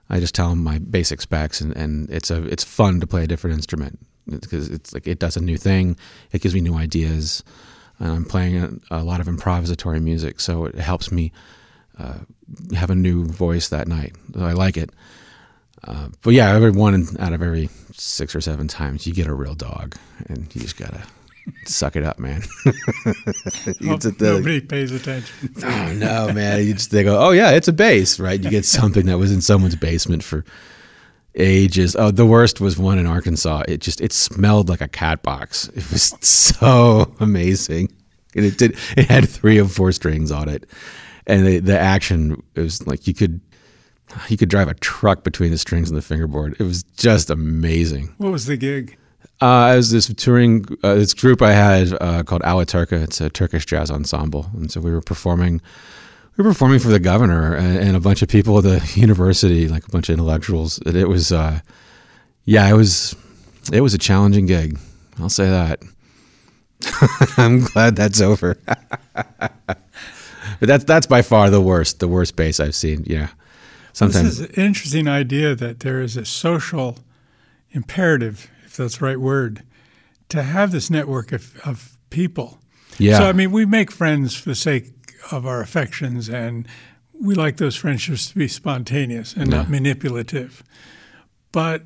I 0.10 0.20
just 0.20 0.36
tell 0.36 0.50
them 0.50 0.64
my 0.64 0.78
basic 0.78 1.22
specs, 1.22 1.62
and, 1.62 1.76
and 1.76 2.10
it's 2.10 2.30
a 2.30 2.44
it's 2.44 2.64
fun 2.64 3.00
to 3.00 3.08
play 3.08 3.24
a 3.24 3.28
different 3.28 3.56
instrument 3.56 3.98
because 4.30 4.70
it's 4.70 4.94
like 4.94 5.08
it 5.08 5.20
does 5.20 5.38
a 5.38 5.42
new 5.42 5.58
thing. 5.58 5.98
It 6.32 6.42
gives 6.42 6.54
me 6.54 6.62
new 6.62 6.76
ideas 6.76 7.44
and 8.02 8.12
I'm 8.12 8.26
playing 8.26 8.82
a, 8.90 9.02
a, 9.02 9.04
lot 9.04 9.20
of 9.20 9.28
improvisatory 9.28 10.02
music, 10.02 10.40
so 10.40 10.66
it 10.66 10.76
helps 10.76 11.12
me 11.12 11.32
uh, 12.00 12.18
have 12.74 12.90
a 12.90 12.96
new 12.96 13.26
voice 13.26 13.70
that 13.70 13.88
night. 13.88 14.16
So 14.34 14.44
I 14.44 14.54
like 14.54 14.76
it. 14.76 14.90
Uh, 15.84 16.10
but 16.24 16.32
yeah, 16.32 16.52
every 16.52 16.72
one 16.72 17.08
out 17.20 17.34
of 17.34 17.44
every 17.44 17.70
six 17.94 18.36
or 18.36 18.42
seven 18.42 18.68
times, 18.68 19.06
you 19.06 19.14
get 19.14 19.28
a 19.28 19.34
real 19.34 19.54
dog, 19.54 19.96
and 20.28 20.54
you 20.56 20.62
just 20.62 20.78
gotta 20.78 21.04
suck 21.66 21.96
it 21.96 22.04
up, 22.04 22.20
man. 22.20 22.44
nobody 23.82 24.62
pays 24.62 24.92
attention. 24.92 25.54
oh 25.64 25.94
no, 25.94 26.32
man! 26.34 26.66
You 26.66 26.74
just 26.74 26.92
they 26.92 27.04
go, 27.04 27.20
oh 27.20 27.32
yeah, 27.32 27.52
it's 27.52 27.68
a 27.68 27.74
bass, 27.74 28.20
right? 28.20 28.42
You 28.42 28.50
get 28.50 28.66
something 28.66 29.06
that 29.06 29.18
was 29.18 29.32
in 29.32 29.42
someone's 29.42 29.76
basement 29.76 30.24
for 30.24 30.46
ages. 31.36 31.96
Oh, 31.96 32.12
the 32.12 32.26
worst 32.26 32.62
was 32.62 32.78
one 32.78 33.00
in 33.00 33.06
Arkansas. 33.06 33.64
It 33.68 33.82
just 33.82 34.02
it 34.02 34.14
smelled 34.14 34.70
like 34.70 34.82
a 34.82 34.88
cat 34.88 35.24
box. 35.24 35.68
It 35.70 35.90
was 35.92 36.16
so 36.22 37.14
amazing. 37.20 37.92
And 38.36 38.46
it 38.46 38.58
did. 38.58 38.78
It 38.96 39.08
had 39.08 39.28
three 39.28 39.60
or 39.60 39.68
four 39.68 39.92
strings 39.92 40.32
on 40.32 40.48
it, 40.48 40.70
and 41.28 41.46
the 41.46 41.60
the 41.60 41.78
action 41.78 42.42
it 42.56 42.62
was 42.62 42.86
like 42.88 43.08
you 43.08 43.14
could 43.14 43.42
you 44.30 44.38
could 44.38 44.50
drive 44.50 44.68
a 44.68 44.74
truck 44.76 45.24
between 45.24 45.52
the 45.52 45.58
strings 45.58 45.90
and 45.90 45.98
the 45.98 46.02
fingerboard. 46.02 46.56
It 46.60 46.64
was 46.64 46.84
just 46.84 47.30
amazing. 47.30 48.14
What 48.18 48.32
was 48.32 48.46
the 48.46 48.58
gig? 48.58 48.98
Uh, 49.42 49.46
I 49.46 49.76
was 49.76 49.92
this 49.92 50.14
touring 50.14 50.66
uh, 50.84 50.96
this 50.96 51.14
group 51.14 51.42
I 51.42 51.54
had 51.54 51.94
uh, 52.00 52.24
called 52.24 52.44
Alaturka. 52.44 53.02
It's 53.02 53.20
a 53.22 53.30
Turkish 53.30 53.66
jazz 53.66 53.90
ensemble, 53.90 54.52
and 54.54 54.72
so 54.72 54.80
we 54.80 54.92
were 54.92 55.02
performing 55.02 55.62
we 56.38 56.44
were 56.44 56.52
performing 56.52 56.80
for 56.80 56.88
the 56.88 57.00
governor 57.00 57.56
and, 57.56 57.78
and, 57.78 57.98
a 57.98 58.00
bunch 58.00 58.22
of 58.22 58.30
people 58.30 58.58
at 58.58 58.64
the 58.64 58.92
university, 59.00 59.68
like 59.68 59.86
a 59.88 59.92
bunch 59.92 60.10
of 60.10 60.14
intellectuals. 60.14 60.80
And 60.86 60.96
it 60.96 61.08
was, 61.08 61.32
uh, 61.32 61.60
yeah, 62.46 62.70
it 62.70 62.74
was, 62.74 63.16
it 63.72 63.82
was 63.82 63.94
a 63.94 63.98
challenging 63.98 64.46
gig. 64.46 64.80
I'll 65.20 65.30
say 65.30 65.50
that. 65.50 65.82
I'm 67.38 67.62
glad 67.66 67.96
that's 67.96 68.22
over. 68.22 68.58
but 69.14 69.78
that's 70.60 70.84
that's 70.84 71.06
by 71.06 71.22
far 71.22 71.52
the 71.52 71.62
worst, 71.62 72.00
the 72.00 72.08
worst 72.08 72.36
bass 72.36 72.60
I've 72.60 72.74
seen. 72.74 73.04
Yeah, 73.06 73.28
sometimes. 73.94 74.40
This 74.40 74.50
is 74.50 74.58
an 74.58 74.64
interesting 74.66 75.08
idea 75.08 75.54
that 75.54 75.82
there 75.82 76.02
is 76.02 76.18
a 76.18 76.26
social 76.26 76.98
imperative, 77.72 78.50
if 78.72 78.78
that's 78.78 78.98
the 79.00 79.06
right 79.06 79.20
word, 79.20 79.64
to 80.30 80.44
have 80.44 80.72
this 80.72 80.90
network 80.90 81.34
of, 81.34 81.60
of 81.66 81.98
people. 82.10 82.60
Yeah. 82.98 83.18
So 83.18 83.26
I 83.26 83.34
mean, 83.34 83.52
we 83.52 83.66
make 83.66 83.92
friends 83.92 84.34
for 84.36 84.50
the 84.50 84.56
sake 84.56 84.94
of 85.30 85.46
our 85.46 85.62
affections, 85.62 86.30
and 86.30 86.68
we 87.14 87.36
like 87.36 87.58
those 87.58 87.76
friendships 87.76 88.30
to 88.30 88.36
be 88.36 88.48
spontaneous 88.48 89.34
and 89.36 89.52
yeah. 89.52 89.58
not 89.58 89.70
manipulative. 89.70 90.64
But 91.52 91.84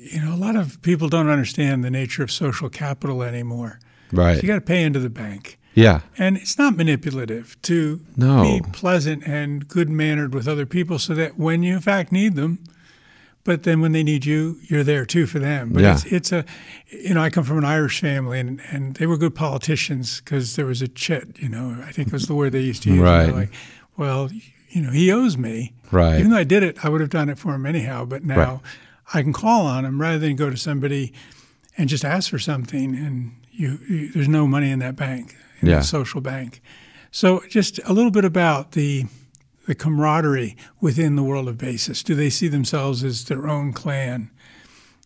you 0.00 0.20
know, 0.20 0.32
a 0.32 0.36
lot 0.36 0.54
of 0.54 0.80
people 0.82 1.08
don't 1.08 1.28
understand 1.28 1.82
the 1.82 1.90
nature 1.90 2.22
of 2.22 2.30
social 2.30 2.68
capital 2.68 3.22
anymore. 3.22 3.80
Right. 4.12 4.36
So 4.36 4.42
you 4.42 4.48
got 4.48 4.54
to 4.54 4.60
pay 4.60 4.84
into 4.84 5.00
the 5.00 5.10
bank. 5.10 5.58
Yeah. 5.74 6.00
And 6.18 6.36
it's 6.36 6.58
not 6.58 6.76
manipulative 6.76 7.60
to 7.62 8.00
no. 8.16 8.42
be 8.42 8.70
pleasant 8.72 9.26
and 9.26 9.66
good 9.66 9.88
mannered 9.88 10.34
with 10.34 10.46
other 10.46 10.66
people 10.66 10.98
so 10.98 11.14
that 11.14 11.38
when 11.38 11.62
you 11.62 11.74
in 11.74 11.80
fact 11.80 12.12
need 12.12 12.36
them, 12.36 12.62
but 13.44 13.64
then 13.64 13.80
when 13.80 13.92
they 13.92 14.02
need 14.02 14.24
you, 14.24 14.58
you're 14.62 14.84
there 14.84 15.04
too 15.04 15.26
for 15.26 15.38
them. 15.38 15.72
But 15.72 15.82
yeah. 15.82 15.92
it's, 15.94 16.04
it's 16.04 16.32
a, 16.32 16.44
you 16.90 17.14
know, 17.14 17.22
I 17.22 17.30
come 17.30 17.44
from 17.44 17.58
an 17.58 17.64
Irish 17.64 18.00
family 18.00 18.38
and, 18.38 18.60
and 18.70 18.94
they 18.94 19.06
were 19.06 19.16
good 19.16 19.34
politicians 19.34 20.20
because 20.20 20.56
there 20.56 20.66
was 20.66 20.80
a 20.80 20.88
chit, 20.88 21.38
you 21.40 21.48
know, 21.48 21.82
I 21.84 21.92
think 21.92 22.12
was 22.12 22.26
the 22.26 22.34
word 22.34 22.52
they 22.52 22.60
used 22.60 22.82
to 22.84 22.90
use. 22.90 23.00
Right. 23.00 23.32
Like, 23.32 23.52
well, 23.96 24.30
you 24.70 24.80
know, 24.82 24.90
he 24.90 25.10
owes 25.10 25.36
me. 25.36 25.74
Right. 25.90 26.18
Even 26.18 26.30
though 26.30 26.38
I 26.38 26.44
did 26.44 26.62
it, 26.62 26.84
I 26.84 26.88
would 26.88 27.00
have 27.00 27.10
done 27.10 27.28
it 27.28 27.38
for 27.38 27.54
him 27.54 27.66
anyhow. 27.66 28.04
But 28.04 28.24
now 28.24 28.36
right. 28.36 28.60
I 29.14 29.22
can 29.22 29.32
call 29.32 29.66
on 29.66 29.84
him 29.84 30.00
rather 30.00 30.18
than 30.18 30.36
go 30.36 30.48
to 30.48 30.56
somebody 30.56 31.12
and 31.76 31.88
just 31.88 32.04
ask 32.04 32.30
for 32.30 32.38
something, 32.38 32.94
and 32.94 33.32
you, 33.50 33.78
you 33.88 34.12
there's 34.12 34.28
no 34.28 34.46
money 34.46 34.70
in 34.70 34.78
that 34.78 34.94
bank, 34.96 35.34
in 35.60 35.68
Yeah. 35.68 35.78
the 35.78 35.84
social 35.84 36.20
bank. 36.20 36.62
So 37.10 37.42
just 37.48 37.80
a 37.84 37.92
little 37.92 38.10
bit 38.10 38.24
about 38.24 38.72
the 38.72 39.06
the 39.66 39.74
camaraderie 39.74 40.56
within 40.80 41.16
the 41.16 41.22
world 41.22 41.48
of 41.48 41.56
bassists. 41.56 42.04
Do 42.04 42.14
they 42.14 42.30
see 42.30 42.48
themselves 42.48 43.04
as 43.04 43.24
their 43.24 43.48
own 43.48 43.72
clan? 43.72 44.30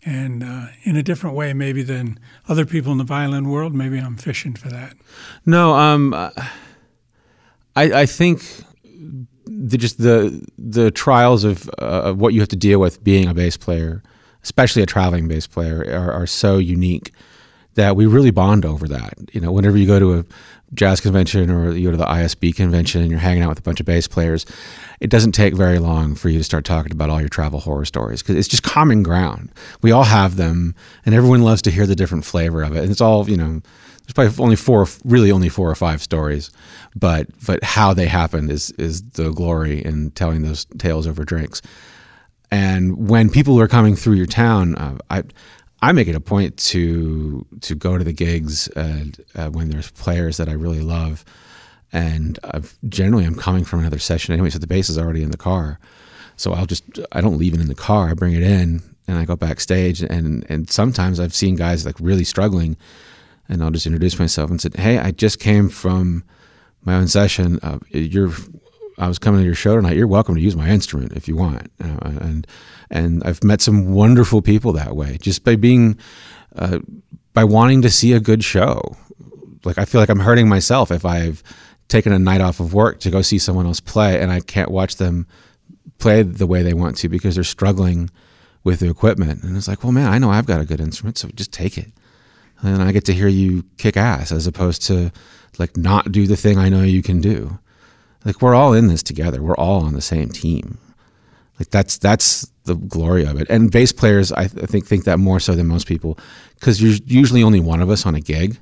And 0.04 0.44
uh, 0.44 0.66
in 0.84 0.96
a 0.96 1.02
different 1.02 1.34
way, 1.34 1.52
maybe 1.52 1.82
than 1.82 2.18
other 2.48 2.64
people 2.64 2.92
in 2.92 2.98
the 2.98 3.04
violin 3.04 3.48
world. 3.48 3.74
Maybe 3.74 3.98
I'm 3.98 4.16
fishing 4.16 4.54
for 4.54 4.68
that. 4.68 4.94
No, 5.44 5.74
um, 5.74 6.14
uh, 6.14 6.30
I 7.74 8.02
I 8.02 8.06
think 8.06 8.44
the 9.46 9.76
just 9.76 9.98
the 9.98 10.46
the 10.58 10.90
trials 10.90 11.44
of 11.44 11.68
uh, 11.80 12.02
of 12.10 12.20
what 12.20 12.34
you 12.34 12.40
have 12.40 12.48
to 12.50 12.56
deal 12.56 12.78
with 12.78 13.02
being 13.02 13.28
a 13.28 13.34
bass 13.34 13.56
player, 13.56 14.02
especially 14.44 14.82
a 14.82 14.86
traveling 14.86 15.26
bass 15.26 15.46
player, 15.48 15.84
are, 15.90 16.12
are 16.12 16.26
so 16.26 16.58
unique 16.58 17.12
that 17.74 17.96
we 17.96 18.06
really 18.06 18.30
bond 18.30 18.64
over 18.64 18.88
that. 18.88 19.14
You 19.32 19.40
know, 19.40 19.52
whenever 19.52 19.76
you 19.76 19.86
go 19.86 19.98
to 19.98 20.18
a 20.18 20.24
jazz 20.74 21.00
convention 21.00 21.50
or 21.50 21.72
you 21.72 21.88
go 21.88 21.90
to 21.92 21.96
the 21.96 22.04
ISB 22.04 22.54
convention 22.54 23.00
and 23.00 23.10
you're 23.10 23.20
hanging 23.20 23.42
out 23.42 23.50
with 23.50 23.58
a 23.58 23.62
bunch 23.62 23.80
of 23.80 23.86
bass 23.86 24.08
players, 24.08 24.46
it 25.00 25.10
doesn't 25.10 25.32
take 25.32 25.54
very 25.54 25.78
long 25.78 26.14
for 26.14 26.28
you 26.28 26.38
to 26.38 26.44
start 26.44 26.64
talking 26.64 26.92
about 26.92 27.10
all 27.10 27.20
your 27.20 27.28
travel 27.28 27.60
horror 27.60 27.84
stories 27.84 28.22
because 28.22 28.36
it's 28.36 28.48
just 28.48 28.62
common 28.62 29.02
ground. 29.02 29.50
We 29.82 29.92
all 29.92 30.04
have 30.04 30.36
them, 30.36 30.74
and 31.04 31.14
everyone 31.14 31.42
loves 31.42 31.62
to 31.62 31.70
hear 31.70 31.86
the 31.86 31.96
different 31.96 32.24
flavor 32.24 32.62
of 32.62 32.74
it. 32.76 32.82
And 32.82 32.90
it's 32.90 33.00
all 33.00 33.28
you 33.28 33.36
know. 33.36 33.60
There's 34.06 34.14
probably 34.14 34.44
only 34.44 34.54
four, 34.54 34.86
really 35.04 35.32
only 35.32 35.48
four 35.48 35.68
or 35.68 35.74
five 35.74 36.00
stories, 36.00 36.52
but 36.94 37.26
but 37.44 37.64
how 37.64 37.92
they 37.92 38.06
happened 38.06 38.52
is 38.52 38.70
is 38.72 39.02
the 39.02 39.32
glory 39.32 39.84
in 39.84 40.12
telling 40.12 40.42
those 40.42 40.64
tales 40.78 41.08
over 41.08 41.24
drinks. 41.24 41.60
And 42.52 43.08
when 43.08 43.30
people 43.30 43.58
are 43.60 43.66
coming 43.66 43.96
through 43.96 44.14
your 44.14 44.26
town, 44.26 44.76
uh, 44.76 44.98
I 45.10 45.24
I 45.86 45.92
make 45.92 46.08
it 46.08 46.16
a 46.16 46.20
point 46.20 46.56
to 46.72 47.46
to 47.60 47.76
go 47.76 47.96
to 47.96 48.02
the 48.02 48.12
gigs 48.12 48.66
uh, 48.70 49.04
uh, 49.36 49.50
when 49.50 49.70
there's 49.70 49.92
players 49.92 50.36
that 50.36 50.48
I 50.48 50.52
really 50.52 50.80
love, 50.80 51.24
and 51.92 52.40
I've, 52.42 52.76
generally 52.88 53.24
I'm 53.24 53.36
coming 53.36 53.64
from 53.64 53.78
another 53.78 54.00
session 54.00 54.32
anyway, 54.32 54.50
so 54.50 54.58
the 54.58 54.66
bass 54.66 54.90
is 54.90 54.98
already 54.98 55.22
in 55.22 55.30
the 55.30 55.36
car. 55.36 55.78
So 56.34 56.54
I'll 56.54 56.66
just 56.66 56.82
I 57.12 57.20
don't 57.20 57.38
leave 57.38 57.54
it 57.54 57.60
in 57.60 57.68
the 57.68 57.76
car. 57.76 58.08
I 58.08 58.14
bring 58.14 58.34
it 58.34 58.42
in 58.42 58.82
and 59.06 59.16
I 59.16 59.24
go 59.24 59.36
backstage, 59.36 60.02
and 60.02 60.44
and 60.48 60.68
sometimes 60.68 61.20
I've 61.20 61.32
seen 61.32 61.54
guys 61.54 61.86
like 61.86 61.94
really 62.00 62.24
struggling, 62.24 62.76
and 63.48 63.62
I'll 63.62 63.70
just 63.70 63.86
introduce 63.86 64.18
myself 64.18 64.50
and 64.50 64.60
said, 64.60 64.74
"Hey, 64.74 64.98
I 64.98 65.12
just 65.12 65.38
came 65.38 65.68
from 65.68 66.24
my 66.84 66.96
own 66.96 67.06
session. 67.06 67.60
Uh, 67.62 67.78
you're 67.90 68.32
I 68.98 69.08
was 69.08 69.18
coming 69.18 69.40
to 69.40 69.46
your 69.46 69.54
show 69.54 69.76
tonight. 69.76 69.96
You're 69.96 70.06
welcome 70.06 70.34
to 70.34 70.40
use 70.40 70.56
my 70.56 70.68
instrument 70.68 71.12
if 71.12 71.28
you 71.28 71.36
want." 71.36 71.70
Uh, 71.82 71.98
and 72.02 72.46
and 72.90 73.22
I've 73.24 73.42
met 73.42 73.60
some 73.60 73.92
wonderful 73.92 74.42
people 74.42 74.72
that 74.72 74.96
way 74.96 75.18
just 75.20 75.44
by 75.44 75.56
being 75.56 75.98
uh, 76.54 76.78
by 77.32 77.44
wanting 77.44 77.82
to 77.82 77.90
see 77.90 78.12
a 78.12 78.20
good 78.20 78.42
show. 78.42 78.96
Like 79.64 79.78
I 79.78 79.84
feel 79.84 80.00
like 80.00 80.08
I'm 80.08 80.20
hurting 80.20 80.48
myself 80.48 80.90
if 80.90 81.04
I've 81.04 81.42
taken 81.88 82.12
a 82.12 82.18
night 82.18 82.40
off 82.40 82.60
of 82.60 82.74
work 82.74 83.00
to 83.00 83.10
go 83.10 83.22
see 83.22 83.38
someone 83.38 83.66
else 83.66 83.80
play 83.80 84.20
and 84.20 84.30
I 84.32 84.40
can't 84.40 84.70
watch 84.70 84.96
them 84.96 85.26
play 85.98 86.22
the 86.22 86.46
way 86.46 86.62
they 86.62 86.74
want 86.74 86.96
to 86.98 87.08
because 87.08 87.34
they're 87.34 87.44
struggling 87.44 88.10
with 88.64 88.80
the 88.80 88.90
equipment. 88.90 89.42
And 89.42 89.56
it's 89.56 89.68
like, 89.68 89.84
well, 89.84 89.92
man, 89.92 90.12
I 90.12 90.18
know 90.18 90.30
I've 90.30 90.46
got 90.46 90.60
a 90.60 90.64
good 90.64 90.80
instrument, 90.80 91.18
so 91.18 91.28
just 91.34 91.52
take 91.52 91.78
it. 91.78 91.92
And 92.62 92.82
I 92.82 92.92
get 92.92 93.04
to 93.04 93.14
hear 93.14 93.28
you 93.28 93.64
kick 93.76 93.96
ass 93.96 94.32
as 94.32 94.46
opposed 94.46 94.82
to 94.86 95.12
like 95.58 95.76
not 95.76 96.10
do 96.10 96.26
the 96.26 96.36
thing 96.36 96.58
I 96.58 96.68
know 96.68 96.82
you 96.82 97.02
can 97.02 97.20
do. 97.20 97.58
Like 98.26 98.42
we're 98.42 98.56
all 98.56 98.74
in 98.74 98.88
this 98.88 99.04
together. 99.04 99.40
We're 99.40 99.56
all 99.56 99.84
on 99.84 99.94
the 99.94 100.02
same 100.02 100.28
team. 100.28 100.78
Like 101.60 101.70
that's 101.70 101.96
that's 101.96 102.50
the 102.64 102.74
glory 102.74 103.24
of 103.24 103.40
it. 103.40 103.48
And 103.48 103.70
bass 103.70 103.92
players, 103.92 104.32
I, 104.32 104.48
th- 104.48 104.64
I 104.64 104.66
think, 104.66 104.84
think 104.86 105.04
that 105.04 105.18
more 105.18 105.38
so 105.38 105.54
than 105.54 105.68
most 105.68 105.86
people, 105.86 106.18
because 106.56 106.82
you're 106.82 106.98
usually 107.06 107.44
only 107.44 107.60
one 107.60 107.80
of 107.80 107.88
us 107.88 108.04
on 108.04 108.16
a 108.16 108.20
gig, 108.20 108.58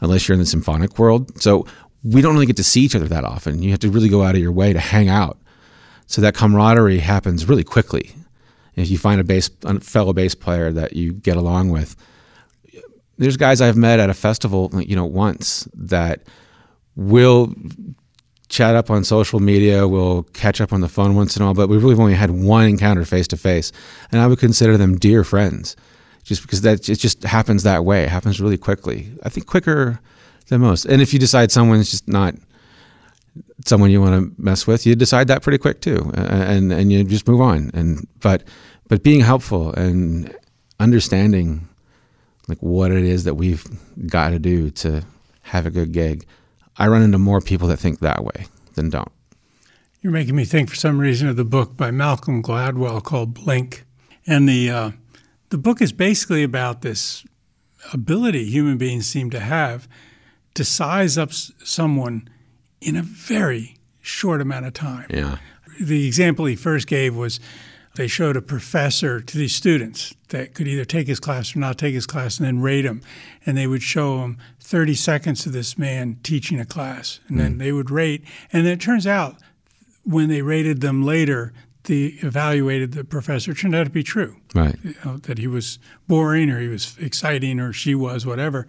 unless 0.00 0.28
you're 0.28 0.34
in 0.34 0.38
the 0.38 0.46
symphonic 0.46 1.00
world. 1.00 1.42
So 1.42 1.66
we 2.04 2.22
don't 2.22 2.34
really 2.34 2.46
get 2.46 2.56
to 2.58 2.64
see 2.64 2.82
each 2.82 2.94
other 2.94 3.08
that 3.08 3.24
often. 3.24 3.60
You 3.60 3.70
have 3.70 3.80
to 3.80 3.90
really 3.90 4.08
go 4.08 4.22
out 4.22 4.36
of 4.36 4.40
your 4.40 4.52
way 4.52 4.72
to 4.72 4.78
hang 4.78 5.08
out. 5.08 5.36
So 6.06 6.22
that 6.22 6.34
camaraderie 6.34 6.98
happens 6.98 7.48
really 7.48 7.64
quickly. 7.64 8.14
If 8.76 8.88
you 8.88 8.98
find 8.98 9.20
a 9.20 9.24
bass 9.24 9.50
a 9.64 9.80
fellow 9.80 10.12
bass 10.12 10.36
player 10.36 10.70
that 10.72 10.94
you 10.94 11.12
get 11.12 11.36
along 11.36 11.70
with, 11.70 11.96
there's 13.18 13.36
guys 13.36 13.60
I've 13.60 13.76
met 13.76 13.98
at 13.98 14.10
a 14.10 14.14
festival, 14.14 14.70
you 14.74 14.94
know, 14.94 15.04
once 15.04 15.68
that 15.74 16.22
will 16.94 17.52
chat 18.52 18.76
up 18.76 18.90
on 18.90 19.02
social 19.02 19.40
media, 19.40 19.88
we'll 19.88 20.24
catch 20.34 20.60
up 20.60 20.74
on 20.74 20.82
the 20.82 20.88
phone 20.88 21.16
once 21.16 21.36
in 21.36 21.42
a 21.42 21.46
while, 21.46 21.54
but 21.54 21.70
we've 21.70 21.82
really 21.82 21.98
only 21.98 22.14
had 22.14 22.30
one 22.30 22.66
encounter 22.66 23.04
face 23.04 23.26
to 23.28 23.36
face, 23.36 23.72
and 24.12 24.20
I 24.20 24.26
would 24.26 24.38
consider 24.38 24.76
them 24.76 24.96
dear 24.96 25.24
friends, 25.24 25.74
just 26.22 26.42
because 26.42 26.60
that 26.60 26.86
it 26.88 26.96
just 26.96 27.24
happens 27.24 27.62
that 27.62 27.86
way. 27.86 28.02
It 28.04 28.10
happens 28.10 28.40
really 28.40 28.58
quickly. 28.58 29.10
I 29.22 29.30
think 29.30 29.46
quicker 29.46 29.98
than 30.48 30.60
most. 30.60 30.84
And 30.84 31.00
if 31.00 31.14
you 31.14 31.18
decide 31.18 31.50
someone's 31.50 31.90
just 31.90 32.06
not 32.06 32.34
someone 33.64 33.90
you 33.90 34.02
want 34.02 34.36
to 34.36 34.42
mess 34.42 34.66
with, 34.66 34.84
you 34.84 34.94
decide 34.94 35.28
that 35.28 35.42
pretty 35.42 35.58
quick 35.58 35.80
too, 35.80 36.12
and 36.14 36.72
and 36.72 36.92
you 36.92 37.02
just 37.04 37.26
move 37.26 37.40
on. 37.40 37.70
And 37.72 38.06
but 38.20 38.44
but 38.88 39.02
being 39.02 39.20
helpful 39.20 39.72
and 39.72 40.36
understanding 40.78 41.66
like 42.48 42.58
what 42.58 42.92
it 42.92 43.04
is 43.04 43.24
that 43.24 43.36
we've 43.36 43.64
got 44.08 44.30
to 44.30 44.38
do 44.38 44.68
to 44.70 45.02
have 45.40 45.64
a 45.64 45.70
good 45.70 45.92
gig. 45.92 46.26
I 46.76 46.88
run 46.88 47.02
into 47.02 47.18
more 47.18 47.40
people 47.40 47.68
that 47.68 47.78
think 47.78 48.00
that 48.00 48.24
way 48.24 48.46
than 48.74 48.90
don't. 48.90 49.12
You're 50.00 50.12
making 50.12 50.34
me 50.34 50.44
think, 50.44 50.68
for 50.68 50.76
some 50.76 50.98
reason, 50.98 51.28
of 51.28 51.36
the 51.36 51.44
book 51.44 51.76
by 51.76 51.90
Malcolm 51.90 52.42
Gladwell 52.42 53.02
called 53.02 53.34
Blink, 53.34 53.84
and 54.26 54.48
the 54.48 54.70
uh, 54.70 54.90
the 55.50 55.58
book 55.58 55.80
is 55.80 55.92
basically 55.92 56.42
about 56.42 56.82
this 56.82 57.24
ability 57.92 58.46
human 58.46 58.78
beings 58.78 59.06
seem 59.06 59.30
to 59.30 59.40
have 59.40 59.88
to 60.54 60.64
size 60.64 61.18
up 61.18 61.32
someone 61.32 62.28
in 62.80 62.96
a 62.96 63.02
very 63.02 63.76
short 64.00 64.40
amount 64.40 64.66
of 64.66 64.74
time. 64.74 65.06
Yeah. 65.10 65.38
The 65.80 66.06
example 66.06 66.46
he 66.46 66.56
first 66.56 66.86
gave 66.86 67.16
was 67.16 67.40
they 67.94 68.06
showed 68.06 68.36
a 68.36 68.42
professor 68.42 69.20
to 69.20 69.38
these 69.38 69.54
students 69.54 70.14
that 70.28 70.54
could 70.54 70.66
either 70.66 70.84
take 70.84 71.06
his 71.06 71.20
class 71.20 71.54
or 71.54 71.58
not 71.58 71.78
take 71.78 71.94
his 71.94 72.06
class 72.06 72.38
and 72.38 72.46
then 72.46 72.60
rate 72.60 72.84
him. 72.84 73.02
And 73.44 73.56
they 73.56 73.66
would 73.66 73.82
show 73.82 74.20
him 74.20 74.38
30 74.72 74.94
seconds 74.94 75.44
of 75.44 75.52
this 75.52 75.76
man 75.76 76.16
teaching 76.22 76.58
a 76.58 76.64
class. 76.64 77.20
And 77.28 77.38
then 77.38 77.58
they 77.58 77.72
would 77.72 77.90
rate. 77.90 78.24
And 78.50 78.64
then 78.64 78.72
it 78.72 78.80
turns 78.80 79.06
out 79.06 79.36
when 80.02 80.30
they 80.30 80.40
rated 80.40 80.80
them 80.80 81.02
later, 81.04 81.52
the 81.84 82.14
evaluated 82.22 82.92
the 82.92 83.04
professor 83.04 83.52
turned 83.52 83.74
out 83.74 83.84
to 83.84 83.90
be 83.90 84.02
true. 84.02 84.36
Right. 84.54 84.74
You 84.82 84.94
know, 85.04 85.16
that 85.18 85.36
he 85.36 85.46
was 85.46 85.78
boring 86.08 86.48
or 86.48 86.58
he 86.58 86.68
was 86.68 86.96
exciting 86.98 87.60
or 87.60 87.74
she 87.74 87.94
was, 87.94 88.24
whatever. 88.24 88.66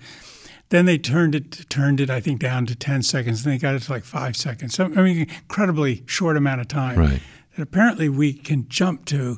Then 0.68 0.86
they 0.88 0.98
turned 0.98 1.36
it 1.36 1.70
turned 1.70 2.02
it, 2.02 2.10
I 2.10 2.20
think, 2.20 2.42
down 2.42 2.66
to 2.66 2.76
10 2.76 3.02
seconds. 3.04 3.46
And 3.46 3.54
they 3.54 3.58
got 3.58 3.74
it 3.76 3.84
to 3.84 3.92
like 3.94 4.04
five 4.04 4.36
seconds. 4.36 4.76
So, 4.76 4.84
I 4.98 5.02
mean, 5.04 5.20
incredibly 5.22 6.04
short 6.06 6.36
amount 6.36 6.60
of 6.60 6.68
time 6.68 7.00
Right. 7.00 7.22
that 7.56 7.64
apparently 7.64 8.10
we 8.10 8.34
can 8.34 8.68
jump 8.68 9.06
to 9.06 9.38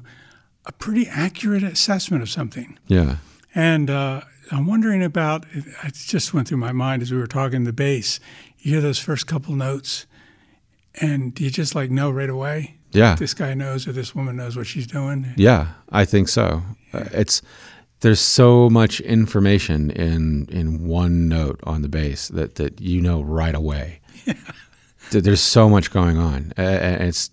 a 0.66 0.72
pretty 0.72 1.08
accurate 1.08 1.62
assessment 1.62 2.24
of 2.24 2.30
something. 2.32 2.80
Yeah. 2.88 3.18
And 3.54 3.92
uh, 3.92 4.22
I'm 4.52 4.68
wondering 4.68 5.04
about 5.04 5.46
it 5.54 5.94
just 5.94 6.34
went 6.34 6.48
through 6.48 6.58
my 6.58 6.72
mind 6.72 7.02
as 7.02 7.12
we 7.12 7.18
were 7.18 7.28
talking 7.28 7.64
the 7.64 7.74
bass. 7.74 8.20
You 8.60 8.74
hear 8.74 8.82
those 8.82 9.00
first 9.00 9.28
couple 9.28 9.56
notes, 9.56 10.06
and 11.02 11.34
do 11.34 11.44
you 11.44 11.50
just 11.50 11.76
like 11.76 11.90
know 11.92 12.12
right 12.12 12.30
away 12.30 12.78
Yeah. 12.92 13.16
this 13.16 13.34
guy 13.34 13.54
knows 13.54 13.88
or 13.88 13.92
this 13.92 14.14
woman 14.16 14.36
knows 14.38 14.56
what 14.56 14.68
she's 14.68 14.88
doing? 14.88 15.34
Yeah, 15.38 15.68
I 15.92 16.06
think 16.06 16.28
so. 16.30 16.62
Uh, 16.94 17.06
it's 17.12 17.42
there's 18.02 18.20
so 18.20 18.70
much 18.70 19.00
information 19.02 19.90
in 19.92 20.48
in 20.52 20.86
one 20.88 21.28
note 21.28 21.60
on 21.64 21.82
the 21.82 21.90
bass 21.90 22.28
that 22.30 22.56
that 22.56 22.80
you 22.82 23.02
know 23.02 23.22
right 23.22 23.56
away. 23.56 24.00
Th- 25.12 25.24
There's 25.24 25.42
so 25.42 25.70
much 25.70 25.92
going 25.92 26.18
on. 26.18 26.52
Uh, 26.58 26.98
it's 27.00 27.30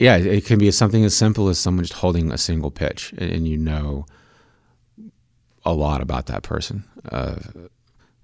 yeah, 0.00 0.16
it 0.16 0.44
can 0.46 0.58
be 0.58 0.70
something 0.70 1.04
as 1.04 1.16
simple 1.16 1.48
as 1.48 1.58
someone 1.58 1.84
just 1.84 2.00
holding 2.00 2.32
a 2.32 2.38
single 2.38 2.70
pitch, 2.70 3.12
and 3.18 3.46
you 3.46 3.56
know 3.56 4.06
a 5.64 5.72
lot 5.72 6.00
about 6.00 6.26
that 6.26 6.42
person. 6.42 6.84
Uh, 7.10 7.36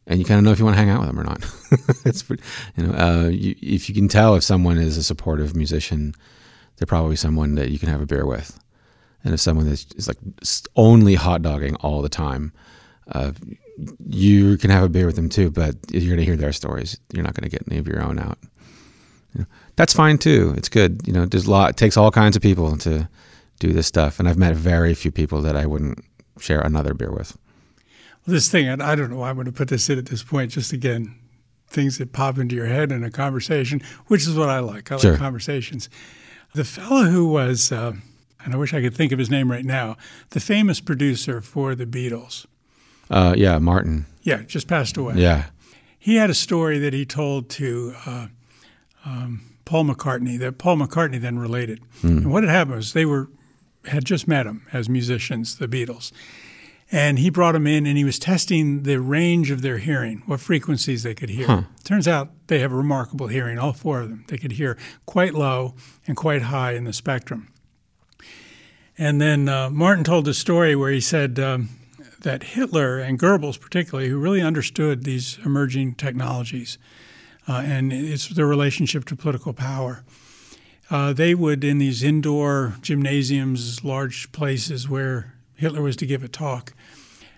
and 0.06 0.18
you 0.18 0.24
kind 0.24 0.38
of 0.38 0.44
know 0.44 0.52
if 0.52 0.58
you 0.58 0.64
want 0.64 0.76
to 0.76 0.80
hang 0.80 0.90
out 0.90 1.00
with 1.00 1.08
them 1.08 1.20
or 1.20 1.24
not. 1.24 1.44
it's 2.06 2.22
pretty, 2.22 2.42
you 2.76 2.86
know, 2.86 2.98
uh, 2.98 3.28
you, 3.28 3.54
if 3.60 3.88
you 3.88 3.94
can 3.94 4.08
tell 4.08 4.34
if 4.34 4.42
someone 4.42 4.78
is 4.78 4.96
a 4.96 5.02
supportive 5.02 5.54
musician, 5.54 6.14
they're 6.76 6.86
probably 6.86 7.16
someone 7.16 7.56
that 7.56 7.70
you 7.70 7.78
can 7.78 7.88
have 7.88 8.00
a 8.00 8.06
beer 8.06 8.26
with. 8.26 8.58
And 9.22 9.34
if 9.34 9.40
someone 9.40 9.66
is, 9.66 9.86
is 9.96 10.08
like 10.08 10.16
only 10.76 11.14
hot 11.14 11.42
dogging 11.42 11.74
all 11.76 12.00
the 12.00 12.08
time, 12.08 12.52
uh, 13.12 13.32
you 14.06 14.56
can 14.56 14.70
have 14.70 14.82
a 14.82 14.88
beer 14.88 15.06
with 15.06 15.16
them 15.16 15.28
too. 15.28 15.50
But 15.50 15.74
you're 15.90 16.06
going 16.06 16.18
to 16.18 16.24
hear 16.24 16.36
their 16.36 16.52
stories. 16.52 16.98
You're 17.12 17.24
not 17.24 17.34
going 17.34 17.48
to 17.48 17.50
get 17.50 17.64
any 17.70 17.78
of 17.78 17.86
your 17.86 18.02
own 18.02 18.18
out. 18.18 18.38
You 19.34 19.40
know, 19.40 19.46
that's 19.76 19.92
fine 19.92 20.18
too. 20.18 20.54
It's 20.56 20.68
good. 20.68 21.06
You 21.06 21.12
know, 21.12 21.26
there's 21.26 21.46
a 21.46 21.50
lot. 21.50 21.70
It 21.70 21.76
takes 21.76 21.96
all 21.96 22.10
kinds 22.10 22.36
of 22.36 22.42
people 22.42 22.76
to 22.78 23.08
do 23.58 23.72
this 23.72 23.86
stuff. 23.86 24.18
And 24.18 24.28
I've 24.28 24.38
met 24.38 24.54
very 24.54 24.94
few 24.94 25.10
people 25.10 25.42
that 25.42 25.56
I 25.56 25.66
wouldn't 25.66 26.04
share 26.40 26.60
another 26.60 26.94
beer 26.94 27.10
with. 27.12 27.36
Well, 28.26 28.34
this 28.34 28.48
thing, 28.50 28.68
I 28.68 28.92
I 28.92 28.94
don't 28.94 29.10
know 29.10 29.16
why 29.18 29.30
I'm 29.30 29.36
going 29.36 29.46
to 29.46 29.52
put 29.52 29.68
this 29.68 29.88
in 29.88 29.98
at 29.98 30.06
this 30.06 30.22
point. 30.22 30.52
Just 30.52 30.72
again, 30.72 31.14
things 31.68 31.98
that 31.98 32.12
pop 32.12 32.38
into 32.38 32.54
your 32.56 32.66
head 32.66 32.90
in 32.92 33.04
a 33.04 33.10
conversation, 33.10 33.82
which 34.06 34.22
is 34.26 34.34
what 34.34 34.48
I 34.48 34.58
like. 34.60 34.90
I 34.92 34.96
Sure. 34.98 35.12
like 35.12 35.20
conversations. 35.20 35.88
The 36.54 36.64
fellow 36.64 37.04
who 37.04 37.28
was, 37.28 37.70
uh, 37.72 37.92
and 38.44 38.54
I 38.54 38.56
wish 38.56 38.72
I 38.72 38.80
could 38.80 38.94
think 38.94 39.12
of 39.12 39.18
his 39.18 39.30
name 39.30 39.50
right 39.50 39.64
now, 39.64 39.96
the 40.30 40.40
famous 40.40 40.80
producer 40.80 41.40
for 41.40 41.74
the 41.74 41.84
Beatles. 41.86 42.46
Uh, 43.10 43.34
yeah, 43.36 43.58
Martin. 43.58 44.06
Yeah, 44.22 44.42
just 44.42 44.66
passed 44.68 44.96
away. 44.96 45.14
Yeah. 45.16 45.46
He 45.98 46.16
had 46.16 46.30
a 46.30 46.34
story 46.34 46.78
that 46.78 46.92
he 46.94 47.04
told 47.04 47.48
to 47.50 47.94
uh, 48.06 48.26
um, 49.04 49.42
Paul 49.64 49.84
McCartney 49.84 50.38
that 50.38 50.58
Paul 50.58 50.76
McCartney 50.76 51.20
then 51.20 51.38
related. 51.38 51.80
And 52.02 52.30
what 52.32 52.42
had 52.44 52.50
happened 52.50 52.76
was 52.76 52.92
they 52.92 53.04
were 53.04 53.28
had 53.86 54.04
just 54.04 54.28
met 54.28 54.46
him 54.46 54.66
as 54.72 54.88
musicians, 54.88 55.58
the 55.58 55.68
Beatles. 55.68 56.12
And 56.90 57.18
he 57.18 57.28
brought 57.28 57.52
them 57.52 57.66
in 57.66 57.86
and 57.86 57.98
he 57.98 58.04
was 58.04 58.18
testing 58.18 58.84
the 58.84 58.98
range 58.98 59.50
of 59.50 59.60
their 59.60 59.78
hearing, 59.78 60.22
what 60.24 60.40
frequencies 60.40 61.02
they 61.02 61.14
could 61.14 61.28
hear. 61.28 61.46
Turns 61.84 62.08
out 62.08 62.30
they 62.46 62.60
have 62.60 62.72
a 62.72 62.76
remarkable 62.76 63.26
hearing, 63.26 63.58
all 63.58 63.74
four 63.74 64.00
of 64.00 64.08
them. 64.08 64.24
They 64.28 64.38
could 64.38 64.52
hear 64.52 64.78
quite 65.04 65.34
low 65.34 65.74
and 66.06 66.16
quite 66.16 66.42
high 66.42 66.72
in 66.72 66.84
the 66.84 66.94
spectrum. 66.94 67.48
And 68.96 69.20
then 69.20 69.48
uh, 69.48 69.68
Martin 69.70 70.02
told 70.02 70.26
a 70.28 70.34
story 70.34 70.74
where 70.74 70.90
he 70.90 71.00
said 71.00 71.38
um, 71.38 71.68
that 72.22 72.42
Hitler 72.42 72.98
and 72.98 73.18
Goebbels, 73.18 73.60
particularly, 73.60 74.08
who 74.08 74.18
really 74.18 74.40
understood 74.40 75.04
these 75.04 75.38
emerging 75.44 75.94
technologies 75.96 76.78
uh, 77.46 77.62
and 77.64 77.92
it's 77.92 78.28
their 78.28 78.46
relationship 78.46 79.04
to 79.06 79.16
political 79.16 79.52
power, 79.52 80.04
uh, 80.90 81.12
they 81.12 81.34
would, 81.34 81.64
in 81.64 81.78
these 81.78 82.02
indoor 82.02 82.74
gymnasiums, 82.80 83.84
large 83.84 84.32
places 84.32 84.88
where 84.88 85.34
Hitler 85.54 85.82
was 85.82 85.96
to 85.96 86.06
give 86.06 86.22
a 86.22 86.28
talk, 86.28 86.72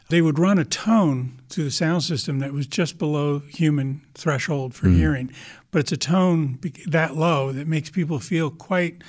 they 0.08 0.20
would 0.20 0.38
run 0.38 0.58
a 0.58 0.64
tone 0.64 1.40
through 1.48 1.64
the 1.64 1.70
sound 1.70 2.02
system 2.02 2.40
that 2.40 2.52
was 2.52 2.66
just 2.66 2.98
below 2.98 3.38
human 3.38 4.02
threshold 4.14 4.74
for 4.74 4.88
hmm. 4.88 4.96
hearing. 4.96 5.32
But 5.70 5.80
it's 5.80 5.92
a 5.92 5.96
tone 5.96 6.58
that 6.86 7.16
low 7.16 7.52
that 7.52 7.66
makes 7.66 7.90
people 7.90 8.18
feel 8.18 8.50
quite 8.50 9.02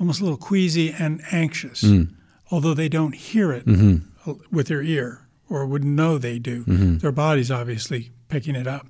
almost 0.00 0.20
a 0.20 0.24
little 0.24 0.38
queasy 0.38 0.94
and 0.98 1.22
anxious, 1.30 1.82
hmm. 1.82 2.04
although 2.50 2.74
they 2.74 2.88
don't 2.88 3.14
hear 3.14 3.52
it 3.52 3.66
mm-hmm. 3.66 4.32
with 4.50 4.68
their 4.68 4.82
ear 4.82 5.26
or 5.48 5.66
wouldn't 5.66 5.94
know 5.94 6.18
they 6.18 6.38
do. 6.38 6.64
Mm-hmm. 6.64 6.98
Their 6.98 7.12
body's 7.12 7.50
obviously 7.50 8.10
picking 8.28 8.56
it 8.56 8.66
up. 8.66 8.86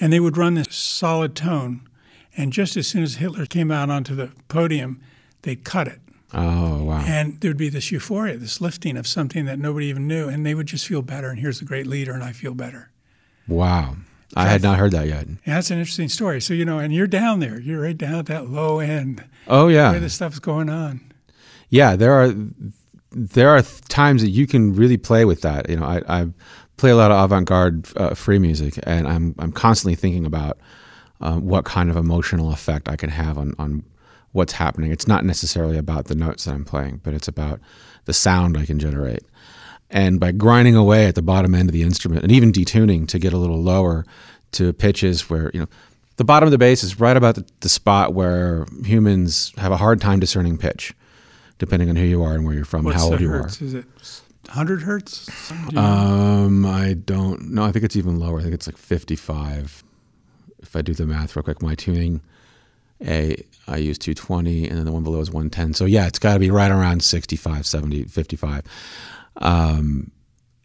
And 0.00 0.12
they 0.12 0.20
would 0.20 0.36
run 0.36 0.54
this 0.54 0.74
solid 0.74 1.36
tone. 1.36 1.88
And 2.36 2.52
just 2.52 2.76
as 2.76 2.86
soon 2.86 3.02
as 3.02 3.16
Hitler 3.16 3.46
came 3.46 3.70
out 3.70 3.90
onto 3.90 4.14
the 4.14 4.32
podium, 4.48 5.00
they'd 5.42 5.64
cut 5.64 5.86
it. 5.88 6.00
Oh, 6.32 6.82
wow. 6.84 7.04
And 7.06 7.40
there'd 7.40 7.56
be 7.56 7.68
this 7.68 7.92
euphoria, 7.92 8.36
this 8.36 8.60
lifting 8.60 8.96
of 8.96 9.06
something 9.06 9.44
that 9.44 9.58
nobody 9.58 9.86
even 9.86 10.08
knew. 10.08 10.28
And 10.28 10.44
they 10.44 10.54
would 10.54 10.66
just 10.66 10.86
feel 10.86 11.00
better. 11.02 11.30
And 11.30 11.38
here's 11.38 11.60
the 11.60 11.64
great 11.64 11.86
leader, 11.86 12.12
and 12.12 12.24
I 12.24 12.32
feel 12.32 12.54
better. 12.54 12.90
Wow. 13.46 13.96
I 14.36 14.46
had 14.48 14.62
not 14.62 14.78
heard 14.78 14.90
that 14.92 15.06
yet. 15.06 15.26
And 15.26 15.38
that's 15.44 15.70
an 15.70 15.78
interesting 15.78 16.08
story. 16.08 16.40
So, 16.40 16.54
you 16.54 16.64
know, 16.64 16.80
and 16.80 16.92
you're 16.92 17.06
down 17.06 17.38
there, 17.38 17.60
you're 17.60 17.80
right 17.82 17.96
down 17.96 18.16
at 18.16 18.26
that 18.26 18.48
low 18.48 18.80
end 18.80 19.24
Oh, 19.46 19.68
yeah. 19.68 19.90
where 19.90 19.94
yeah. 19.94 20.00
this 20.00 20.14
stuff's 20.14 20.40
going 20.40 20.68
on. 20.68 21.12
Yeah, 21.68 21.94
there 21.94 22.12
are 22.12 22.32
there 23.12 23.50
are 23.50 23.62
times 23.88 24.22
that 24.22 24.30
you 24.30 24.46
can 24.48 24.74
really 24.74 24.96
play 24.96 25.24
with 25.24 25.42
that. 25.42 25.68
You 25.68 25.76
know, 25.76 25.84
I, 25.84 26.02
I 26.08 26.26
play 26.78 26.90
a 26.90 26.96
lot 26.96 27.12
of 27.12 27.24
avant-garde 27.24 27.86
uh, 27.96 28.14
free 28.14 28.38
music, 28.40 28.78
and 28.82 29.06
I'm 29.06 29.34
I'm 29.38 29.52
constantly 29.52 29.94
thinking 29.94 30.26
about 30.26 30.58
um, 31.24 31.46
what 31.46 31.64
kind 31.64 31.90
of 31.90 31.96
emotional 31.96 32.52
effect 32.52 32.88
I 32.88 32.96
can 32.96 33.10
have 33.10 33.36
on 33.36 33.54
on 33.58 33.82
what's 34.32 34.52
happening. 34.52 34.92
It's 34.92 35.08
not 35.08 35.24
necessarily 35.24 35.78
about 35.78 36.06
the 36.06 36.14
notes 36.14 36.44
that 36.44 36.54
I'm 36.54 36.64
playing, 36.64 37.00
but 37.02 37.14
it's 37.14 37.28
about 37.28 37.60
the 38.04 38.12
sound 38.12 38.56
I 38.56 38.66
can 38.66 38.78
generate. 38.78 39.22
And 39.90 40.18
by 40.18 40.32
grinding 40.32 40.74
away 40.74 41.06
at 41.06 41.14
the 41.14 41.22
bottom 41.22 41.54
end 41.54 41.68
of 41.68 41.72
the 41.72 41.82
instrument, 41.82 42.22
and 42.22 42.32
even 42.32 42.52
detuning 42.52 43.06
to 43.08 43.18
get 43.18 43.32
a 43.32 43.38
little 43.38 43.62
lower 43.62 44.04
to 44.52 44.72
pitches 44.72 45.28
where 45.30 45.50
you 45.52 45.60
know 45.60 45.68
the 46.16 46.24
bottom 46.24 46.46
of 46.46 46.52
the 46.52 46.58
bass 46.58 46.84
is 46.84 47.00
right 47.00 47.16
about 47.16 47.34
the, 47.34 47.44
the 47.60 47.68
spot 47.68 48.14
where 48.14 48.66
humans 48.84 49.52
have 49.56 49.72
a 49.72 49.76
hard 49.76 50.00
time 50.00 50.20
discerning 50.20 50.58
pitch 50.58 50.94
depending 51.58 51.88
on 51.88 51.96
who 51.96 52.04
you 52.04 52.22
are 52.22 52.34
and 52.34 52.44
where 52.44 52.54
you're 52.54 52.64
from, 52.64 52.84
What's 52.84 52.98
how 52.98 53.10
old 53.10 53.18
the 53.18 53.22
you 53.22 53.28
hertz? 53.28 53.62
Is 53.62 53.74
it 53.74 53.86
100 54.46 54.82
hertz? 54.82 55.26
Do 55.48 55.54
you 55.54 55.72
know? 55.72 55.80
are. 55.80 56.44
Um, 56.44 56.66
I 56.66 56.94
don't 56.94 57.52
know. 57.52 57.64
I 57.64 57.72
think 57.72 57.84
it's 57.84 57.96
even 57.96 58.18
lower. 58.18 58.40
I 58.40 58.42
think 58.42 58.54
it's 58.54 58.66
like 58.66 58.76
55. 58.76 59.84
If 60.64 60.76
I 60.76 60.82
do 60.82 60.94
the 60.94 61.06
math 61.06 61.36
real 61.36 61.42
quick, 61.42 61.62
my 61.62 61.74
tuning 61.74 62.20
A, 63.06 63.36
I 63.68 63.76
use 63.76 63.98
220, 63.98 64.68
and 64.68 64.78
then 64.78 64.84
the 64.84 64.92
one 64.92 65.04
below 65.04 65.20
is 65.20 65.30
110. 65.30 65.74
So 65.74 65.84
yeah, 65.84 66.06
it's 66.06 66.18
got 66.18 66.34
to 66.34 66.40
be 66.40 66.50
right 66.50 66.70
around 66.70 67.02
65, 67.02 67.66
70, 67.66 68.04
55. 68.04 68.62
Um, 69.36 70.10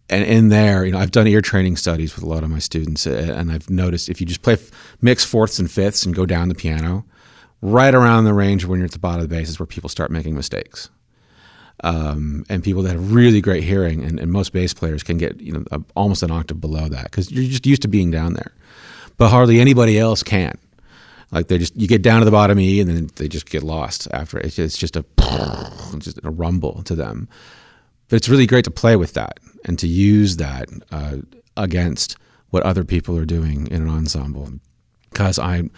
and 0.09 0.25
in 0.25 0.49
there, 0.49 0.85
you 0.85 0.91
know, 0.91 0.97
I've 0.97 1.11
done 1.11 1.27
ear 1.27 1.41
training 1.41 1.75
studies 1.75 2.15
with 2.15 2.23
a 2.23 2.27
lot 2.27 2.43
of 2.43 2.49
my 2.49 2.59
students, 2.59 3.05
and 3.05 3.51
I've 3.51 3.69
noticed 3.69 4.09
if 4.09 4.19
you 4.19 4.25
just 4.25 4.41
play 4.41 4.57
mix 5.01 5.23
fourths 5.23 5.59
and 5.59 5.69
fifths 5.69 6.05
and 6.05 6.15
go 6.15 6.25
down 6.25 6.49
the 6.49 6.55
piano, 6.55 7.05
right 7.61 7.93
around 7.93 8.23
the 8.23 8.33
range 8.33 8.65
when 8.65 8.79
you're 8.79 8.85
at 8.85 8.91
the 8.91 8.99
bottom 8.99 9.21
of 9.21 9.29
the 9.29 9.35
bass 9.35 9.49
is 9.49 9.59
where 9.59 9.67
people 9.67 9.89
start 9.89 10.09
making 10.09 10.35
mistakes. 10.35 10.89
Um, 11.81 12.43
and 12.49 12.63
people 12.63 12.83
that 12.83 12.91
have 12.91 13.13
really 13.13 13.39
great 13.39 13.63
hearing, 13.63 14.03
and, 14.03 14.19
and 14.19 14.31
most 14.31 14.51
bass 14.51 14.73
players 14.73 15.01
can 15.01 15.17
get 15.17 15.39
you 15.39 15.53
know 15.53 15.63
a, 15.71 15.81
almost 15.95 16.23
an 16.23 16.31
octave 16.31 16.59
below 16.59 16.89
that 16.89 17.05
because 17.05 17.31
you're 17.31 17.45
just 17.45 17.65
used 17.65 17.83
to 17.83 17.87
being 17.87 18.11
down 18.11 18.33
there, 18.33 18.51
but 19.19 19.29
hardly 19.29 19.59
anybody 19.59 19.99
else 19.99 20.23
can. 20.23 20.57
Like 21.31 21.47
they 21.47 21.59
just 21.59 21.75
you 21.75 21.87
get 21.87 22.01
down 22.01 22.19
to 22.19 22.25
the 22.25 22.31
bottom 22.31 22.59
E 22.59 22.79
and 22.79 22.89
then 22.89 23.09
they 23.17 23.27
just 23.27 23.47
get 23.47 23.61
lost 23.61 24.07
after 24.11 24.39
it. 24.39 24.57
It's 24.57 24.77
just 24.77 24.95
a 24.95 25.05
just 25.99 26.19
a 26.23 26.31
rumble 26.31 26.81
to 26.83 26.95
them. 26.95 27.27
But 28.07 28.15
it's 28.15 28.29
really 28.29 28.47
great 28.47 28.65
to 28.65 28.71
play 28.71 28.95
with 28.95 29.13
that 29.13 29.39
and 29.65 29.77
to 29.77 29.87
use 29.87 30.37
that 30.37 30.69
uh, 30.91 31.17
against 31.55 32.17
what 32.49 32.63
other 32.63 32.83
people 32.83 33.15
are 33.15 33.25
doing 33.25 33.67
in 33.67 33.83
an 33.83 33.89
ensemble, 33.89 34.49
because 35.11 35.37
I 35.37 35.69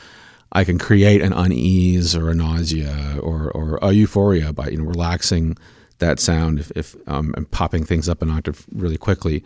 I 0.53 0.63
can 0.63 0.77
create 0.77 1.21
an 1.21 1.33
unease 1.33 2.15
or 2.15 2.29
a 2.29 2.35
nausea 2.35 3.17
or 3.21 3.51
or 3.51 3.77
a 3.81 3.91
euphoria 3.91 4.53
by 4.53 4.69
you 4.69 4.77
know 4.77 4.85
relaxing 4.85 5.57
that 5.97 6.19
sound 6.19 6.59
if, 6.59 6.71
if 6.75 6.95
um, 7.07 7.33
and 7.35 7.49
popping 7.51 7.83
things 7.83 8.07
up 8.07 8.21
an 8.21 8.29
octave 8.29 8.65
really 8.71 8.97
quickly. 8.97 9.43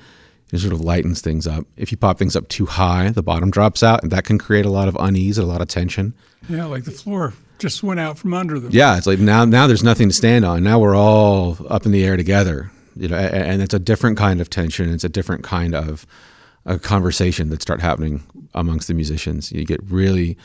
It 0.51 0.59
sort 0.59 0.73
of 0.73 0.81
lightens 0.81 1.21
things 1.21 1.47
up. 1.47 1.65
If 1.75 1.91
you 1.91 1.97
pop 1.97 2.19
things 2.19 2.35
up 2.35 2.47
too 2.49 2.65
high, 2.65 3.09
the 3.09 3.23
bottom 3.23 3.49
drops 3.49 3.81
out, 3.83 4.03
and 4.03 4.11
that 4.11 4.25
can 4.25 4.37
create 4.37 4.65
a 4.65 4.69
lot 4.69 4.87
of 4.87 4.95
unease 4.99 5.37
and 5.37 5.47
a 5.47 5.51
lot 5.51 5.61
of 5.61 5.67
tension. 5.67 6.13
Yeah, 6.47 6.65
like 6.65 6.83
the 6.83 6.91
floor 6.91 7.33
just 7.57 7.83
went 7.83 7.99
out 7.99 8.17
from 8.17 8.33
under 8.33 8.59
them. 8.59 8.69
Yeah, 8.71 8.97
it's 8.97 9.07
like 9.07 9.19
now 9.19 9.45
now 9.45 9.67
there's 9.67 9.83
nothing 9.83 10.09
to 10.09 10.13
stand 10.13 10.45
on. 10.45 10.63
Now 10.63 10.79
we're 10.79 10.95
all 10.95 11.57
up 11.69 11.85
in 11.85 11.91
the 11.91 12.05
air 12.05 12.15
together. 12.17 12.71
You 12.95 13.09
know, 13.09 13.17
and 13.17 13.61
it's 13.61 13.73
a 13.73 13.79
different 13.79 14.17
kind 14.17 14.39
of 14.39 14.49
tension. 14.49 14.93
It's 14.93 15.03
a 15.03 15.09
different 15.09 15.43
kind 15.43 15.75
of 15.75 16.05
a 16.65 16.79
conversation 16.79 17.49
that 17.49 17.61
start 17.61 17.81
happening 17.81 18.23
amongst 18.53 18.87
the 18.87 18.93
musicians. 18.93 19.51
You 19.51 19.65
get 19.65 19.83
really 19.83 20.37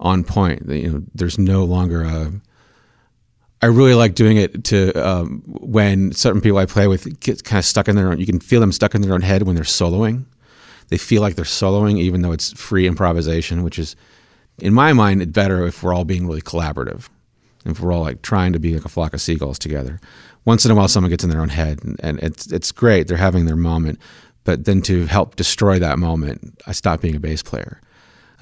on 0.00 0.24
point. 0.24 0.68
You 0.68 0.90
know, 0.90 1.02
there's 1.14 1.38
no 1.38 1.64
longer 1.64 2.02
a. 2.02 2.32
I 3.62 3.66
really 3.66 3.94
like 3.94 4.14
doing 4.14 4.36
it 4.36 4.64
to 4.64 4.92
um, 4.94 5.42
when 5.46 6.12
certain 6.12 6.40
people 6.40 6.58
I 6.58 6.66
play 6.66 6.88
with 6.88 7.20
get 7.20 7.44
kind 7.44 7.58
of 7.58 7.64
stuck 7.64 7.88
in 7.88 7.96
their 7.96 8.10
own. 8.10 8.18
You 8.18 8.26
can 8.26 8.40
feel 8.40 8.60
them 8.60 8.72
stuck 8.72 8.94
in 8.94 9.02
their 9.02 9.14
own 9.14 9.22
head 9.22 9.44
when 9.44 9.54
they're 9.54 9.64
soloing. 9.64 10.24
They 10.88 10.98
feel 10.98 11.22
like 11.22 11.36
they're 11.36 11.44
soloing, 11.44 11.98
even 11.98 12.22
though 12.22 12.32
it's 12.32 12.52
free 12.52 12.86
improvisation, 12.86 13.62
which 13.62 13.78
is, 13.78 13.96
in 14.58 14.74
my 14.74 14.92
mind, 14.92 15.32
better 15.32 15.66
if 15.66 15.82
we're 15.82 15.94
all 15.94 16.04
being 16.04 16.26
really 16.26 16.42
collaborative 16.42 17.08
if 17.64 17.80
we're 17.80 17.92
all 17.92 18.02
like 18.02 18.22
trying 18.22 18.52
to 18.52 18.58
be 18.58 18.74
like 18.74 18.84
a 18.84 18.88
flock 18.88 19.14
of 19.14 19.20
seagulls 19.20 19.58
together. 19.58 20.00
Once 20.44 20.64
in 20.64 20.70
a 20.70 20.74
while, 20.74 20.88
someone 20.88 21.10
gets 21.10 21.22
in 21.22 21.30
their 21.30 21.40
own 21.40 21.48
head, 21.48 21.82
and, 21.84 21.96
and 22.02 22.18
it's 22.20 22.50
it's 22.50 22.72
great. 22.72 23.06
They're 23.06 23.16
having 23.16 23.46
their 23.46 23.56
moment, 23.56 23.98
but 24.44 24.64
then 24.64 24.82
to 24.82 25.06
help 25.06 25.36
destroy 25.36 25.78
that 25.78 25.98
moment, 25.98 26.60
I 26.66 26.72
stop 26.72 27.00
being 27.00 27.14
a 27.14 27.20
bass 27.20 27.42
player. 27.42 27.80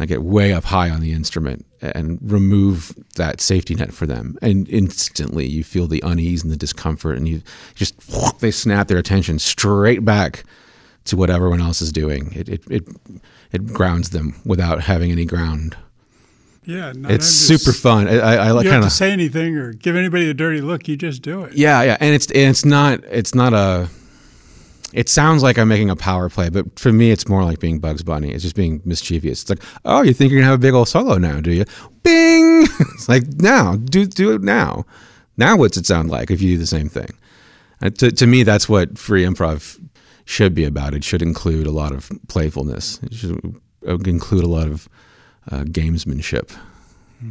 I 0.01 0.07
get 0.07 0.23
way 0.23 0.53
up 0.53 0.65
high 0.65 0.91
on 0.91 1.01
the 1.01 1.13
instrument 1.13 1.67
and 1.81 2.19
remove 2.23 2.95
that 3.17 3.41
safety 3.41 3.75
net 3.75 3.93
for 3.93 4.07
them, 4.07 4.37
and 4.43 4.69
instantly 4.69 5.47
you 5.47 5.65
feel 5.65 5.87
the 5.87 6.03
unease 6.05 6.43
and 6.43 6.53
the 6.53 6.57
discomfort, 6.57 7.17
and 7.17 7.29
you 7.29 7.43
just 7.75 7.95
they 8.41 8.51
snap 8.51 8.89
their 8.89 8.99
attention 8.99 9.39
straight 9.39 10.05
back 10.05 10.45
to 11.05 11.17
what 11.17 11.31
everyone 11.31 11.61
else 11.61 11.81
is 11.83 11.93
doing. 11.93 12.33
It 12.35 12.49
it 12.49 12.63
it, 12.71 12.89
it 13.53 13.67
grounds 13.73 14.11
them 14.11 14.41
without 14.45 14.83
having 14.83 15.11
any 15.11 15.25
ground. 15.25 15.77
Yeah, 16.65 16.93
not 16.95 17.11
It's 17.11 17.27
to 17.27 17.59
super 17.59 17.73
fun. 17.73 18.07
I, 18.07 18.19
I, 18.19 18.35
I 18.35 18.51
like 18.51 18.67
kind 18.67 18.85
of 18.85 18.91
to 18.91 18.95
say 18.95 19.11
anything 19.11 19.57
or 19.57 19.73
give 19.73 19.97
anybody 19.97 20.29
a 20.31 20.35
dirty 20.35 20.61
look. 20.61 20.89
You 20.89 20.97
just 20.97 21.23
do 21.23 21.43
it. 21.45 21.55
Yeah, 21.55 21.83
yeah, 21.83 21.97
and 22.01 22.15
it's 22.15 22.27
and 22.27 22.51
it's 22.51 22.65
not 22.65 23.03
it's 23.05 23.35
not 23.35 23.53
a. 23.53 23.89
It 24.93 25.09
sounds 25.09 25.43
like 25.43 25.59
I'm 25.59 25.69
making 25.69 25.91
a 25.91 25.97
power 25.97 26.29
play, 26.29 26.49
but 26.49 26.79
for 26.79 26.93
me, 26.93 27.11
it's 27.11 27.29
more 27.29 27.45
like 27.45 27.61
being 27.61 27.79
Bugs 27.79 28.03
Bunny. 28.03 28.33
It's 28.33 28.43
just 28.43 28.57
being 28.57 28.81
mischievous. 28.85 29.43
It's 29.43 29.51
like, 29.51 29.63
oh, 29.85 30.03
you 30.03 30.13
think 30.13 30.33
you're 30.33 30.41
gonna 30.41 30.51
have 30.51 30.59
a 30.59 30.63
big 30.63 30.75
old 30.75 30.89
solo 30.89 31.17
now, 31.19 31.41
do 31.41 31.53
you? 31.53 31.65
Bing! 32.03 32.63
it's 32.95 33.09
like 33.09 33.27
now, 33.35 33.77
do 33.77 34.07
do 34.07 34.35
it 34.35 34.43
now. 34.43 34.85
Now, 35.37 35.57
what's 35.57 35.77
it 35.77 35.87
sound 35.87 36.11
like 36.11 36.31
if 36.31 36.43
you 36.43 36.55
do 36.55 36.59
the 36.59 36.67
same 36.67 36.89
thing? 36.89 37.11
Uh, 37.81 37.91
to 37.91 38.11
to 38.11 38.27
me, 38.27 38.43
that's 38.43 38.69
what 38.69 38.99
free 38.99 39.25
improv 39.25 39.81
should 40.25 40.55
be 40.55 40.65
about. 40.65 40.95
It 40.95 41.05
should 41.05 41.23
include 41.23 41.67
a 41.67 41.73
lot 41.73 41.93
of 41.93 42.11
playfulness. 42.29 43.01
It 43.03 43.15
should 43.15 43.61
uh, 43.87 43.99
include 44.05 44.45
a 44.45 44.49
lot 44.49 44.67
of 44.67 44.89
uh, 45.51 45.65
gamesmanship. 45.65 46.57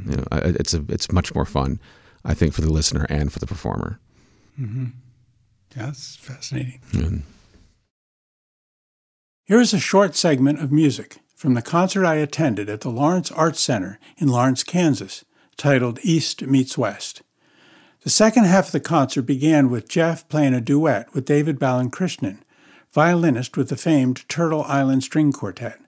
You 0.06 0.18
know, 0.18 0.24
it's 0.32 0.74
a 0.74 0.84
it's 0.88 1.12
much 1.12 1.34
more 1.36 1.46
fun, 1.46 1.80
I 2.24 2.34
think, 2.34 2.54
for 2.54 2.62
the 2.62 2.72
listener 2.72 3.06
and 3.10 3.34
for 3.34 3.40
the 3.40 3.48
performer. 3.48 4.00
Yeah, 4.58 5.86
that's 5.86 6.16
fascinating. 6.16 6.82
And 6.94 7.24
Here 9.50 9.60
is 9.60 9.74
a 9.74 9.80
short 9.80 10.16
segment 10.16 10.60
of 10.60 10.72
music 10.72 11.22
from 11.36 11.56
the 11.56 11.64
concert 11.64 12.06
I 12.06 12.18
attended 12.18 12.70
at 12.70 12.82
the 12.82 12.92
Lawrence 12.92 13.32
Arts 13.32 13.60
Center 13.60 13.98
in 14.20 14.28
Lawrence, 14.28 14.62
Kansas, 14.62 15.26
titled 15.58 15.98
East 16.04 16.44
Meets 16.44 16.78
West. 16.78 17.24
The 18.04 18.12
second 18.12 18.44
half 18.44 18.68
of 18.68 18.74
the 18.74 18.80
concert 18.80 19.24
began 19.24 19.72
with 19.72 19.90
Jeff 19.90 20.30
playing 20.30 20.54
a 20.54 20.62
duet 20.62 21.12
with 21.16 21.26
David 21.26 21.58
Balakrishnan, 21.58 22.42
violinist 22.94 23.58
with 23.58 23.70
the 23.70 23.76
famed 23.76 24.30
Turtle 24.30 24.66
Island 24.66 25.04
String 25.04 25.34
Quartet. 25.34 25.80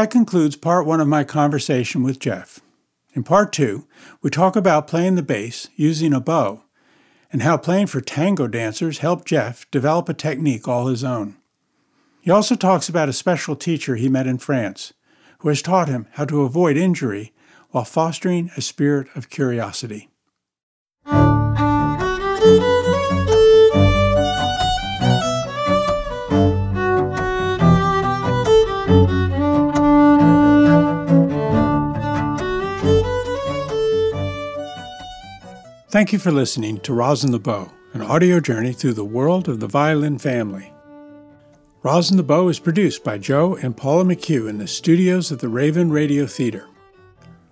That 0.00 0.10
concludes 0.10 0.56
part 0.56 0.86
one 0.86 0.98
of 0.98 1.06
my 1.06 1.22
conversation 1.22 2.02
with 2.02 2.18
Jeff. 2.18 2.60
In 3.12 3.22
part 3.22 3.52
two, 3.52 3.86
we 4.22 4.30
talk 4.30 4.56
about 4.56 4.86
playing 4.86 5.16
the 5.16 5.22
bass 5.22 5.68
using 5.76 6.14
a 6.14 6.20
bow 6.20 6.64
and 7.30 7.42
how 7.42 7.58
playing 7.58 7.86
for 7.86 8.00
tango 8.00 8.46
dancers 8.46 9.00
helped 9.00 9.28
Jeff 9.28 9.70
develop 9.70 10.08
a 10.08 10.14
technique 10.14 10.66
all 10.66 10.86
his 10.86 11.04
own. 11.04 11.36
He 12.22 12.30
also 12.30 12.54
talks 12.54 12.88
about 12.88 13.10
a 13.10 13.12
special 13.12 13.54
teacher 13.54 13.96
he 13.96 14.08
met 14.08 14.26
in 14.26 14.38
France 14.38 14.94
who 15.40 15.50
has 15.50 15.60
taught 15.60 15.88
him 15.90 16.06
how 16.12 16.24
to 16.24 16.44
avoid 16.44 16.78
injury 16.78 17.34
while 17.68 17.84
fostering 17.84 18.50
a 18.56 18.62
spirit 18.62 19.06
of 19.14 19.28
curiosity. 19.28 20.08
Thank 36.00 36.14
you 36.14 36.18
for 36.18 36.32
listening 36.32 36.80
to 36.80 36.94
Rosin 36.94 37.30
the 37.30 37.38
Bow, 37.38 37.70
an 37.92 38.00
audio 38.00 38.40
journey 38.40 38.72
through 38.72 38.94
the 38.94 39.04
world 39.04 39.50
of 39.50 39.60
the 39.60 39.66
violin 39.66 40.16
family. 40.18 40.72
Rosin 41.82 42.16
the 42.16 42.22
Bow 42.22 42.48
is 42.48 42.58
produced 42.58 43.04
by 43.04 43.18
Joe 43.18 43.54
and 43.56 43.76
Paula 43.76 44.04
McHugh 44.04 44.48
in 44.48 44.56
the 44.56 44.66
studios 44.66 45.30
of 45.30 45.40
the 45.40 45.50
Raven 45.50 45.92
Radio 45.92 46.24
Theater. 46.24 46.66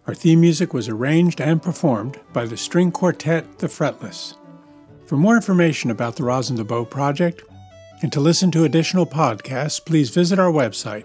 Our 0.07 0.15
theme 0.15 0.41
music 0.41 0.73
was 0.73 0.89
arranged 0.89 1.43
and 1.43 1.63
performed 1.63 2.19
by 2.33 2.47
the 2.47 2.57
string 2.57 2.91
quartet 2.91 3.59
The 3.59 3.67
Fretless. 3.67 4.39
For 5.05 5.19
more 5.19 5.37
information 5.37 5.91
about 5.91 6.17
the 6.17 6.25
Rosin 6.25 6.57
the 6.57 6.65
Bow 6.65 6.87
project 6.87 7.43
and 8.01 8.11
to 8.15 8.21
listen 8.21 8.51
to 8.53 8.65
additional 8.65 9.05
podcasts, 9.05 9.85
please 9.85 10.09
visit 10.09 10.39
our 10.39 10.51
website, 10.51 11.05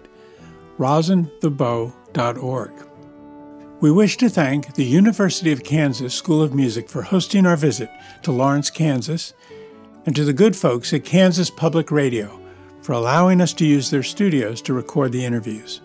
rosinthebow.org. 0.78 2.72
We 3.84 3.90
wish 3.90 4.16
to 4.16 4.30
thank 4.30 4.76
the 4.76 4.84
University 4.86 5.52
of 5.52 5.62
Kansas 5.62 6.14
School 6.14 6.40
of 6.40 6.54
Music 6.54 6.88
for 6.88 7.02
hosting 7.02 7.44
our 7.44 7.54
visit 7.54 7.90
to 8.22 8.32
Lawrence, 8.32 8.70
Kansas, 8.70 9.34
and 10.06 10.16
to 10.16 10.24
the 10.24 10.32
good 10.32 10.56
folks 10.56 10.94
at 10.94 11.04
Kansas 11.04 11.50
Public 11.50 11.90
Radio 11.90 12.40
for 12.80 12.94
allowing 12.94 13.42
us 13.42 13.52
to 13.52 13.66
use 13.66 13.90
their 13.90 14.02
studios 14.02 14.62
to 14.62 14.72
record 14.72 15.12
the 15.12 15.26
interviews. 15.26 15.82